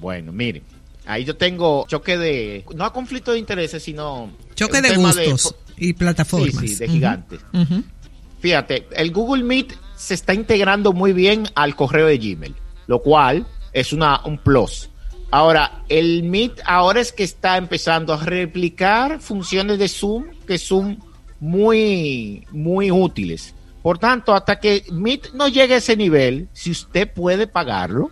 bueno, 0.00 0.32
miren, 0.32 0.64
ahí 1.06 1.24
yo 1.24 1.36
tengo 1.36 1.86
choque 1.86 2.18
de, 2.18 2.64
no 2.74 2.84
a 2.84 2.92
conflicto 2.92 3.32
de 3.32 3.38
intereses, 3.38 3.80
sino... 3.80 4.32
Choque 4.56 4.82
de 4.82 4.96
gustos 4.96 5.54
y 5.76 5.92
plataformas. 5.92 6.56
Sí, 6.56 6.68
sí, 6.68 6.74
de 6.74 6.88
gigantes. 6.88 7.40
Fíjate, 8.40 8.88
el 8.96 9.12
Google 9.12 9.44
Meet 9.44 9.74
se 9.96 10.14
está 10.14 10.34
integrando 10.34 10.92
muy 10.92 11.12
bien 11.12 11.44
al 11.54 11.76
correo 11.76 12.06
de 12.06 12.18
Gmail, 12.18 12.54
lo 12.88 13.00
cual 13.00 13.46
es 13.72 13.92
una, 13.92 14.20
un 14.24 14.38
plus. 14.38 14.90
Ahora, 15.30 15.82
el 15.88 16.22
Meet 16.22 16.60
ahora 16.64 17.00
es 17.00 17.12
que 17.12 17.24
está 17.24 17.56
empezando 17.56 18.12
a 18.12 18.24
replicar 18.24 19.20
funciones 19.20 19.78
de 19.78 19.88
Zoom 19.88 20.26
que 20.46 20.58
son 20.58 20.98
muy, 21.40 22.46
muy 22.50 22.90
útiles. 22.90 23.54
Por 23.82 23.98
tanto, 23.98 24.34
hasta 24.34 24.58
que 24.58 24.84
Meet 24.90 25.32
no 25.34 25.48
llegue 25.48 25.74
a 25.74 25.78
ese 25.78 25.96
nivel, 25.96 26.48
si 26.52 26.70
usted 26.70 27.12
puede 27.12 27.46
pagarlo, 27.46 28.10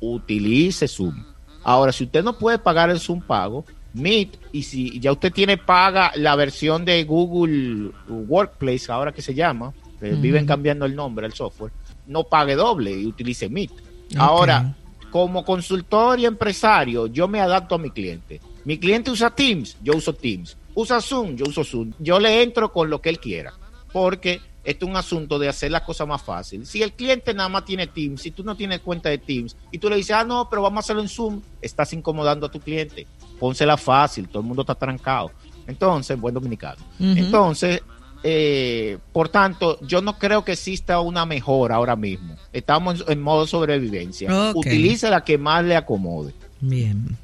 utilice 0.00 0.88
Zoom. 0.88 1.24
Ahora, 1.62 1.92
si 1.92 2.04
usted 2.04 2.24
no 2.24 2.38
puede 2.38 2.58
pagar 2.58 2.90
el 2.90 3.00
Zoom 3.00 3.20
pago, 3.20 3.64
Meet, 3.92 4.38
y 4.52 4.62
si 4.62 5.00
ya 5.00 5.12
usted 5.12 5.32
tiene 5.32 5.56
paga 5.56 6.12
la 6.14 6.36
versión 6.36 6.84
de 6.84 7.02
Google 7.04 7.90
Workplace, 8.08 8.90
ahora 8.90 9.12
que 9.12 9.22
se 9.22 9.34
llama, 9.34 9.72
viven 10.00 10.46
cambiando 10.46 10.86
el 10.86 10.94
nombre 10.94 11.26
al 11.26 11.32
software, 11.32 11.72
no 12.06 12.24
pague 12.24 12.54
doble 12.54 12.92
y 12.92 13.06
utilice 13.06 13.48
Meet. 13.48 13.72
Ahora, 14.16 14.74
como 15.10 15.44
consultor 15.44 16.18
y 16.20 16.26
empresario, 16.26 17.06
yo 17.06 17.28
me 17.28 17.40
adapto 17.40 17.74
a 17.74 17.78
mi 17.78 17.90
cliente. 17.90 18.40
Mi 18.64 18.78
cliente 18.78 19.10
usa 19.10 19.30
Teams, 19.30 19.76
yo 19.82 19.94
uso 19.94 20.14
Teams. 20.14 20.56
Usa 20.74 21.00
Zoom, 21.00 21.36
yo 21.36 21.46
uso 21.46 21.64
Zoom. 21.64 21.92
Yo 21.98 22.20
le 22.20 22.42
entro 22.42 22.72
con 22.72 22.88
lo 22.90 23.00
que 23.00 23.08
él 23.08 23.18
quiera, 23.18 23.52
porque 23.92 24.40
esto 24.62 24.84
es 24.84 24.90
un 24.90 24.96
asunto 24.96 25.38
de 25.38 25.48
hacer 25.48 25.70
las 25.70 25.82
cosas 25.82 26.06
más 26.06 26.22
fácil. 26.22 26.66
Si 26.66 26.82
el 26.82 26.92
cliente 26.92 27.34
nada 27.34 27.48
más 27.48 27.64
tiene 27.64 27.86
Teams, 27.86 28.22
si 28.22 28.30
tú 28.30 28.44
no 28.44 28.56
tienes 28.56 28.80
cuenta 28.80 29.08
de 29.08 29.18
Teams 29.18 29.56
y 29.72 29.78
tú 29.78 29.88
le 29.88 29.96
dices, 29.96 30.14
ah, 30.14 30.24
no, 30.24 30.48
pero 30.48 30.62
vamos 30.62 30.78
a 30.78 30.80
hacerlo 30.80 31.02
en 31.02 31.08
Zoom, 31.08 31.40
estás 31.60 31.92
incomodando 31.92 32.46
a 32.46 32.50
tu 32.50 32.60
cliente. 32.60 33.06
Pónsela 33.38 33.76
fácil, 33.76 34.28
todo 34.28 34.42
el 34.42 34.46
mundo 34.46 34.62
está 34.62 34.74
trancado. 34.74 35.30
Entonces, 35.66 36.20
buen 36.20 36.34
dominicano. 36.34 36.82
Entonces, 36.98 37.82
eh, 38.22 38.98
por 39.12 39.28
tanto, 39.28 39.78
yo 39.86 40.02
no 40.02 40.18
creo 40.18 40.44
que 40.44 40.52
exista 40.52 41.00
una 41.00 41.26
mejora 41.26 41.76
ahora 41.76 41.96
mismo. 41.96 42.36
Estamos 42.52 43.04
en, 43.08 43.20
modo 43.20 43.46
sobrevivencia. 43.46 44.52
Utilice 44.54 45.10
la 45.10 45.24
que 45.24 45.38
más 45.38 45.64
le 45.64 45.76
acomode. 45.76 46.34
Bien. 46.60 47.16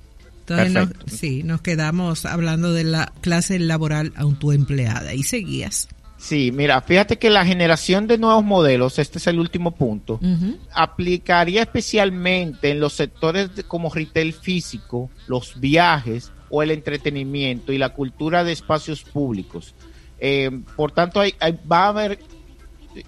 Entonces, 0.49 0.97
sí, 1.07 1.43
nos 1.43 1.61
quedamos 1.61 2.25
hablando 2.25 2.73
de 2.73 2.85
la 2.85 3.13
clase 3.21 3.59
laboral 3.59 4.13
autoempleada. 4.17 5.13
¿Y 5.13 5.25
seguías? 5.25 5.89
Sí, 6.19 6.51
mira, 6.53 6.81
fíjate 6.81 7.19
que 7.19 7.31
la 7.31 7.45
generación 7.45 8.07
de 8.07 8.17
nuevos 8.17 8.45
modelos, 8.45 8.99
este 8.99 9.19
es 9.19 9.27
el 9.27 9.39
último 9.39 9.73
punto, 9.73 10.19
aplicaría 10.73 11.63
especialmente 11.63 12.71
en 12.71 12.81
los 12.81 12.95
sectores 12.95 13.51
como 13.69 13.93
retail 13.93 14.33
físico, 14.33 15.11
los 15.27 15.61
viajes 15.61 16.33
o 16.49 16.63
el 16.63 16.71
entretenimiento 16.71 17.73
y 17.73 17.79
la 17.79 17.91
cultura 17.91 18.45
de 18.45 18.53
espacios 18.53 19.03
públicos. 19.03 19.75
Eh, 20.19 20.51
por 20.77 20.93
tanto, 20.93 21.21
hay, 21.21 21.35
va 21.71 21.85
a 21.85 21.89
haber 21.89 22.19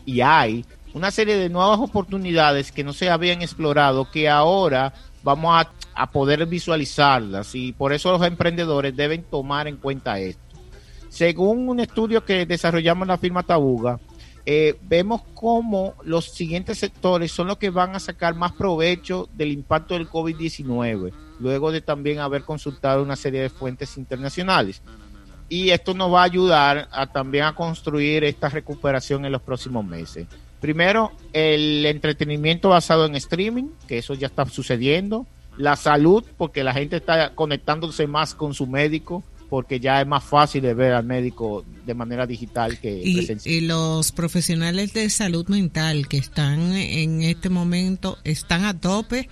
y 0.04 0.20
hay 0.20 0.64
una 0.92 1.10
serie 1.10 1.36
de 1.36 1.48
nuevas 1.48 1.78
oportunidades 1.78 2.72
que 2.72 2.84
no 2.84 2.92
se 2.92 3.08
habían 3.08 3.40
explorado 3.42 4.10
que 4.10 4.28
ahora 4.28 4.92
vamos 5.22 5.54
a, 5.54 5.72
a 5.94 6.10
poder 6.10 6.44
visualizarlas 6.46 7.54
y 7.54 7.72
por 7.72 7.92
eso 7.92 8.12
los 8.12 8.26
emprendedores 8.26 8.94
deben 8.94 9.22
tomar 9.22 9.68
en 9.68 9.76
cuenta 9.76 10.18
esto. 10.18 10.42
Según 11.08 11.68
un 11.68 11.80
estudio 11.80 12.24
que 12.24 12.44
desarrollamos 12.44 13.02
en 13.02 13.08
la 13.08 13.18
firma 13.18 13.42
Tabuga, 13.42 13.98
eh, 14.50 14.78
vemos 14.80 15.20
cómo 15.34 15.92
los 16.04 16.30
siguientes 16.30 16.78
sectores 16.78 17.30
son 17.30 17.48
los 17.48 17.58
que 17.58 17.68
van 17.68 17.94
a 17.94 18.00
sacar 18.00 18.34
más 18.34 18.52
provecho 18.52 19.28
del 19.34 19.52
impacto 19.52 19.92
del 19.92 20.08
COVID-19, 20.08 21.12
luego 21.38 21.70
de 21.70 21.82
también 21.82 22.20
haber 22.20 22.44
consultado 22.44 23.02
una 23.02 23.14
serie 23.14 23.42
de 23.42 23.50
fuentes 23.50 23.98
internacionales. 23.98 24.80
Y 25.48 25.70
esto 25.70 25.94
nos 25.94 26.12
va 26.12 26.22
a 26.22 26.24
ayudar 26.24 26.88
a 26.92 27.06
también 27.06 27.44
a 27.44 27.54
construir 27.54 28.24
esta 28.24 28.48
recuperación 28.48 29.24
en 29.24 29.32
los 29.32 29.42
próximos 29.42 29.84
meses. 29.84 30.26
Primero, 30.60 31.12
el 31.32 31.86
entretenimiento 31.86 32.70
basado 32.70 33.06
en 33.06 33.14
streaming, 33.14 33.68
que 33.86 33.98
eso 33.98 34.14
ya 34.14 34.26
está 34.26 34.44
sucediendo. 34.46 35.26
La 35.56 35.76
salud, 35.76 36.24
porque 36.36 36.62
la 36.62 36.72
gente 36.72 36.96
está 36.96 37.34
conectándose 37.34 38.06
más 38.06 38.34
con 38.34 38.54
su 38.54 38.66
médico 38.66 39.24
porque 39.48 39.80
ya 39.80 40.00
es 40.00 40.06
más 40.06 40.24
fácil 40.24 40.62
de 40.62 40.74
ver 40.74 40.92
al 40.92 41.04
médico 41.04 41.64
de 41.86 41.94
manera 41.94 42.26
digital 42.26 42.78
que 42.78 43.00
y, 43.02 43.14
presencial. 43.14 43.54
Y 43.54 43.60
los 43.62 44.12
profesionales 44.12 44.92
de 44.92 45.08
salud 45.10 45.48
mental 45.48 46.06
que 46.08 46.18
están 46.18 46.74
en 46.74 47.22
este 47.22 47.48
momento 47.48 48.18
están 48.24 48.64
a 48.64 48.78
tope 48.78 49.28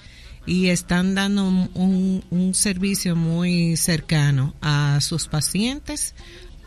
y 0.47 0.69
están 0.69 1.15
dando 1.15 1.45
un, 1.45 2.25
un, 2.31 2.55
servicio 2.55 3.17
muy 3.17 3.77
cercano 3.77 4.55
a 4.63 5.01
sus 5.01 5.27
pacientes 5.27 6.15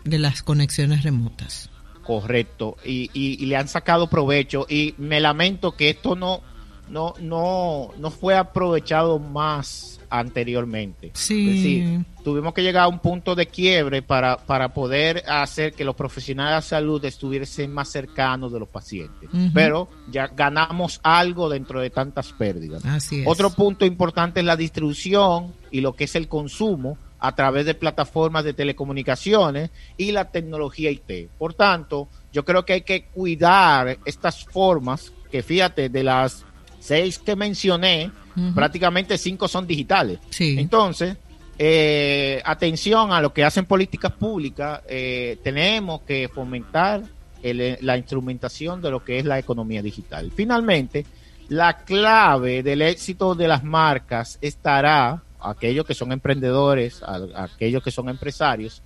de 0.03 0.19
las 0.19 0.43
conexiones 0.43 1.03
remotas. 1.03 1.69
Correcto, 2.03 2.75
y, 2.83 3.09
y, 3.13 3.45
le 3.45 3.55
han 3.55 3.67
sacado 3.67 4.09
provecho 4.09 4.65
y 4.67 4.95
me 4.97 5.19
lamento 5.19 5.73
que 5.73 5.91
esto 5.91 6.15
no, 6.15 6.41
no, 6.89 7.13
no, 7.19 7.91
no 7.97 8.11
fue 8.11 8.35
aprovechado 8.35 9.19
más 9.19 9.99
anteriormente. 10.09 11.11
Sí. 11.13 12.03
tuvimos 12.23 12.53
que 12.53 12.63
llegar 12.63 12.83
a 12.83 12.87
un 12.87 12.99
punto 12.99 13.35
de 13.35 13.45
quiebre 13.45 14.01
para, 14.01 14.37
para 14.37 14.73
poder 14.73 15.23
hacer 15.27 15.73
que 15.73 15.83
los 15.83 15.95
profesionales 15.95 16.65
de 16.65 16.69
salud 16.69 17.03
estuviesen 17.05 17.71
más 17.71 17.89
cercanos 17.89 18.51
de 18.51 18.59
los 18.59 18.69
pacientes. 18.69 19.29
Pero 19.53 19.89
ya 20.11 20.27
ganamos 20.27 20.99
algo 21.03 21.49
dentro 21.49 21.79
de 21.79 21.89
tantas 21.89 22.33
pérdidas. 22.33 22.83
Así 22.85 23.23
Otro 23.25 23.51
punto 23.51 23.85
importante 23.85 24.39
es 24.39 24.45
la 24.45 24.55
distribución 24.55 25.53
y 25.71 25.81
lo 25.81 25.93
que 25.93 26.05
es 26.05 26.15
el 26.15 26.27
consumo 26.27 26.97
a 27.19 27.35
través 27.35 27.65
de 27.65 27.75
plataformas 27.75 28.45
de 28.45 28.53
telecomunicaciones 28.53 29.71
y 29.97 30.11
la 30.11 30.31
tecnología 30.31 30.89
IT. 30.89 31.29
Por 31.37 31.53
tanto, 31.53 32.07
yo 32.31 32.45
creo 32.45 32.65
que 32.65 32.73
hay 32.73 32.81
que 32.81 33.05
cuidar 33.07 33.99
estas 34.05 34.45
formas 34.45 35.11
que 35.29 35.43
fíjate, 35.43 35.89
de 35.89 36.03
las 36.03 36.45
seis 36.79 37.19
que 37.19 37.35
mencioné, 37.35 38.11
prácticamente 38.55 39.17
cinco 39.17 39.47
son 39.47 39.67
digitales. 39.67 40.19
Entonces, 40.39 41.17
eh, 41.57 42.41
atención 42.45 43.11
a 43.11 43.21
lo 43.21 43.33
que 43.33 43.43
hacen 43.43 43.65
políticas 43.65 44.13
públicas, 44.13 44.81
eh, 44.87 45.37
tenemos 45.43 46.01
que 46.01 46.29
fomentar 46.29 47.03
la 47.41 47.97
instrumentación 47.97 48.81
de 48.81 48.91
lo 48.91 49.03
que 49.03 49.19
es 49.19 49.25
la 49.25 49.39
economía 49.39 49.81
digital. 49.81 50.31
Finalmente, 50.35 51.05
la 51.49 51.77
clave 51.77 52.63
del 52.63 52.81
éxito 52.81 53.33
de 53.33 53.47
las 53.47 53.63
marcas 53.63 54.37
estará, 54.41 55.23
aquellos 55.41 55.85
que 55.85 55.93
son 55.93 56.11
emprendedores, 56.11 57.01
aquellos 57.35 57.81
que 57.81 57.91
son 57.91 58.09
empresarios, 58.09 58.81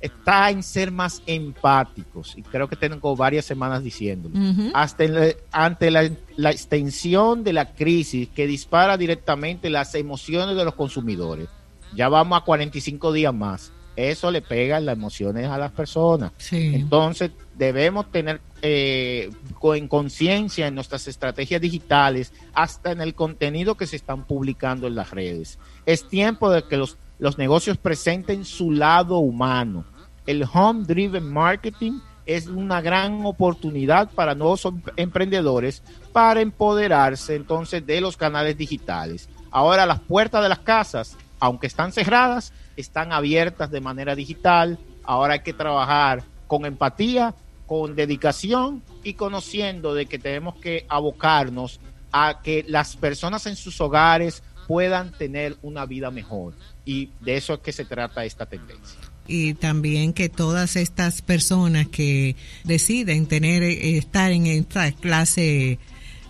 está 0.00 0.50
en 0.50 0.62
ser 0.62 0.90
más 0.90 1.22
empáticos 1.26 2.34
y 2.36 2.42
creo 2.42 2.68
que 2.68 2.76
tengo 2.76 3.16
varias 3.16 3.44
semanas 3.44 3.82
diciéndolo. 3.82 4.34
Hasta 4.74 5.04
ante 5.52 5.90
la, 5.90 6.10
la, 6.36 6.50
extensión 6.50 7.44
de 7.44 7.52
la 7.52 7.74
crisis 7.74 8.28
que 8.28 8.46
dispara 8.46 8.96
directamente 8.96 9.70
las 9.70 9.94
emociones 9.94 10.56
de 10.56 10.64
los 10.64 10.74
consumidores. 10.74 11.48
Ya 11.94 12.08
vamos 12.08 12.38
a 12.38 12.44
45 12.44 13.12
días 13.12 13.34
más. 13.34 13.72
Eso 13.96 14.30
le 14.30 14.42
pega 14.42 14.78
las 14.78 14.94
emociones 14.94 15.48
a 15.48 15.56
las 15.56 15.72
personas. 15.72 16.32
Entonces 16.50 17.30
debemos 17.56 18.10
tener 18.12 18.42
eh, 18.60 19.30
en 19.62 19.88
conciencia 19.88 20.66
en 20.66 20.74
nuestras 20.74 21.08
estrategias 21.08 21.60
digitales, 21.62 22.32
hasta 22.52 22.92
en 22.92 23.00
el 23.00 23.14
contenido 23.14 23.76
que 23.76 23.86
se 23.86 23.96
están 23.96 24.26
publicando 24.26 24.86
en 24.86 24.94
las 24.94 25.10
redes. 25.12 25.58
Es 25.86 26.06
tiempo 26.08 26.50
de 26.50 26.64
que 26.64 26.76
los 26.76 26.98
los 27.18 27.38
negocios 27.38 27.78
presenten 27.78 28.44
su 28.44 28.70
lado 28.70 29.18
humano. 29.18 29.84
El 30.26 30.44
Home 30.52 30.84
Driven 30.84 31.32
Marketing 31.32 32.00
es 32.26 32.48
una 32.48 32.80
gran 32.80 33.24
oportunidad 33.24 34.10
para 34.10 34.34
nuevos 34.34 34.64
em-, 34.64 34.82
emprendedores 34.96 35.82
para 36.12 36.40
empoderarse 36.40 37.36
entonces 37.36 37.86
de 37.86 38.00
los 38.00 38.16
canales 38.16 38.58
digitales. 38.58 39.28
Ahora 39.50 39.86
las 39.86 40.00
puertas 40.00 40.42
de 40.42 40.48
las 40.48 40.58
casas, 40.58 41.16
aunque 41.38 41.68
están 41.68 41.92
cerradas, 41.92 42.52
están 42.76 43.12
abiertas 43.12 43.70
de 43.70 43.80
manera 43.80 44.14
digital. 44.14 44.78
Ahora 45.04 45.34
hay 45.34 45.40
que 45.40 45.52
trabajar 45.52 46.24
con 46.46 46.66
empatía, 46.66 47.34
con 47.66 47.94
dedicación 47.94 48.82
y 49.02 49.14
conociendo 49.14 49.94
de 49.94 50.06
que 50.06 50.18
tenemos 50.18 50.56
que 50.56 50.84
abocarnos 50.88 51.80
a 52.12 52.40
que 52.42 52.64
las 52.68 52.96
personas 52.96 53.46
en 53.46 53.56
sus 53.56 53.80
hogares 53.80 54.42
puedan 54.66 55.12
tener 55.12 55.56
una 55.62 55.86
vida 55.86 56.10
mejor. 56.10 56.54
Y 56.84 57.10
de 57.20 57.36
eso 57.36 57.54
es 57.54 57.60
que 57.60 57.72
se 57.72 57.84
trata 57.84 58.24
esta 58.24 58.46
tendencia 58.46 59.00
y 59.28 59.54
también 59.54 60.12
que 60.12 60.28
todas 60.28 60.76
estas 60.76 61.22
personas 61.22 61.88
que 61.88 62.36
deciden 62.64 63.26
tener 63.26 63.62
eh, 63.62 63.96
estar 63.98 64.32
en 64.32 64.46
esta 64.46 64.92
clase 64.92 65.78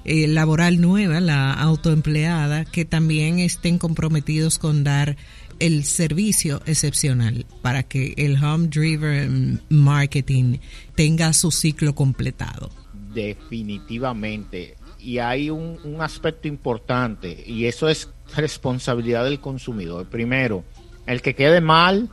eh, 0.05 0.29
laboral 0.29 0.81
nueva, 0.81 1.21
la 1.21 1.53
autoempleada, 1.53 2.65
que 2.65 2.85
también 2.85 3.39
estén 3.39 3.79
comprometidos 3.79 4.59
con 4.59 4.85
dar 4.85 5.17
el 5.59 5.85
servicio 5.85 6.63
excepcional 6.67 7.47
para 7.63 7.83
que 7.83 8.15
el 8.17 8.43
home 8.43 8.69
driven 8.69 9.63
marketing 9.69 10.59
tenga 10.95 11.33
su 11.33 11.51
ciclo 11.51 11.95
completado. 11.95 12.71
Definitivamente. 13.15 14.77
Y 14.99 15.19
hay 15.19 15.51
un, 15.51 15.79
un 15.85 16.03
aspecto 16.03 16.47
importante 16.49 17.43
y 17.47 17.67
eso 17.67 17.89
es 17.89 18.09
responsabilidad 18.35 19.25
del 19.25 19.41
consumidor. 19.41 20.07
Primero, 20.07 20.65
el 21.07 21.23
que 21.23 21.35
quede 21.35 21.61
mal, 21.61 22.09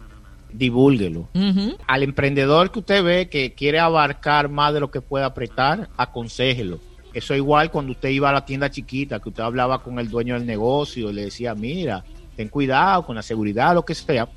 divúlguelo. 0.51 1.29
Al 1.87 2.03
emprendedor 2.03 2.71
que 2.71 2.79
usted 2.79 3.03
ve 3.03 3.29
que 3.29 3.53
quiere 3.53 3.79
abarcar 3.79 4.49
más 4.49 4.73
de 4.73 4.79
lo 4.79 4.91
que 4.91 5.01
puede 5.01 5.25
apretar, 5.25 5.89
aconsejelo. 5.97 6.79
Eso 7.13 7.35
igual 7.35 7.69
cuando 7.69 7.91
usted 7.91 8.09
iba 8.09 8.29
a 8.29 8.33
la 8.33 8.45
tienda 8.45 8.71
chiquita, 8.71 9.19
que 9.19 9.29
usted 9.29 9.43
hablaba 9.43 9.83
con 9.83 9.99
el 9.99 10.09
dueño 10.09 10.33
del 10.33 10.45
negocio 10.45 11.09
y 11.09 11.13
le 11.13 11.25
decía, 11.25 11.53
mira, 11.53 12.03
ten 12.35 12.49
cuidado 12.49 13.05
con 13.05 13.15
la 13.15 13.21
seguridad, 13.21 13.73
lo 13.73 13.85
que 13.85 13.93
sea. 13.93 14.27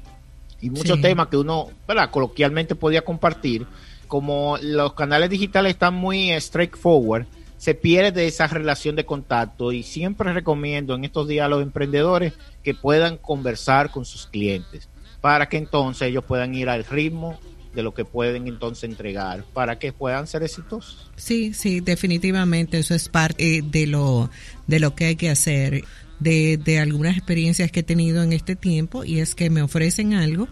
Y 0.60 0.70
muchos 0.70 1.00
temas 1.00 1.28
que 1.28 1.36
uno, 1.36 1.68
¿verdad? 1.86 2.10
coloquialmente 2.10 2.74
podía 2.74 3.02
compartir. 3.02 3.66
Como 4.08 4.56
los 4.62 4.92
canales 4.92 5.30
digitales 5.30 5.70
están 5.70 5.94
muy 5.94 6.30
straightforward, 6.40 7.26
se 7.56 7.74
pierde 7.74 8.26
esa 8.26 8.46
relación 8.46 8.96
de 8.96 9.06
contacto 9.06 9.72
y 9.72 9.82
siempre 9.82 10.32
recomiendo 10.32 10.94
en 10.94 11.04
estos 11.04 11.28
días 11.28 11.46
a 11.46 11.48
los 11.48 11.62
emprendedores 11.62 12.34
que 12.62 12.74
puedan 12.74 13.16
conversar 13.16 13.90
con 13.90 14.04
sus 14.04 14.26
clientes 14.26 14.88
para 15.20 15.48
que 15.48 15.56
entonces 15.56 16.08
ellos 16.08 16.24
puedan 16.24 16.54
ir 16.54 16.68
al 16.68 16.84
ritmo 16.84 17.38
de 17.74 17.82
lo 17.82 17.94
que 17.94 18.04
pueden 18.04 18.46
entonces 18.48 18.84
entregar 18.84 19.44
para 19.52 19.78
que 19.78 19.92
puedan 19.92 20.26
ser 20.26 20.42
exitosos. 20.42 21.10
Sí, 21.16 21.52
sí, 21.52 21.80
definitivamente 21.80 22.78
eso 22.78 22.94
es 22.94 23.08
parte 23.08 23.62
de 23.62 23.86
lo 23.86 24.30
de 24.66 24.80
lo 24.80 24.94
que 24.94 25.06
hay 25.06 25.16
que 25.16 25.30
hacer 25.30 25.84
de, 26.18 26.56
de 26.56 26.78
algunas 26.78 27.16
experiencias 27.16 27.70
que 27.70 27.80
he 27.80 27.82
tenido 27.82 28.22
en 28.22 28.32
este 28.32 28.56
tiempo 28.56 29.04
y 29.04 29.20
es 29.20 29.34
que 29.34 29.50
me 29.50 29.62
ofrecen 29.62 30.14
algo 30.14 30.48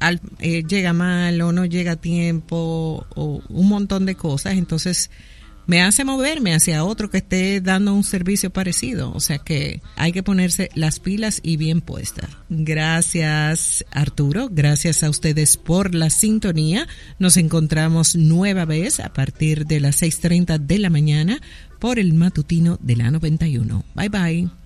al, 0.00 0.20
eh, 0.40 0.64
llega 0.66 0.92
mal 0.92 1.40
o 1.42 1.52
no 1.52 1.64
llega 1.64 1.92
a 1.92 1.96
tiempo 1.96 3.06
o 3.14 3.42
un 3.48 3.68
montón 3.68 4.04
de 4.04 4.16
cosas, 4.16 4.54
entonces 4.54 5.10
me 5.66 5.82
hace 5.82 6.04
moverme 6.04 6.54
hacia 6.54 6.84
otro 6.84 7.10
que 7.10 7.18
esté 7.18 7.60
dando 7.60 7.94
un 7.94 8.04
servicio 8.04 8.50
parecido. 8.50 9.12
O 9.12 9.20
sea 9.20 9.38
que 9.38 9.80
hay 9.96 10.12
que 10.12 10.22
ponerse 10.22 10.70
las 10.74 11.00
pilas 11.00 11.40
y 11.42 11.56
bien 11.56 11.80
puestas. 11.80 12.30
Gracias 12.48 13.84
Arturo, 13.90 14.48
gracias 14.50 15.02
a 15.02 15.10
ustedes 15.10 15.56
por 15.56 15.94
la 15.94 16.10
sintonía. 16.10 16.86
Nos 17.18 17.36
encontramos 17.36 18.16
nueva 18.16 18.64
vez 18.64 19.00
a 19.00 19.12
partir 19.12 19.66
de 19.66 19.80
las 19.80 20.02
6.30 20.02 20.58
de 20.58 20.78
la 20.78 20.90
mañana 20.90 21.40
por 21.78 21.98
el 21.98 22.14
matutino 22.14 22.78
de 22.80 22.96
la 22.96 23.10
91. 23.10 23.84
Bye 23.94 24.08
bye. 24.08 24.61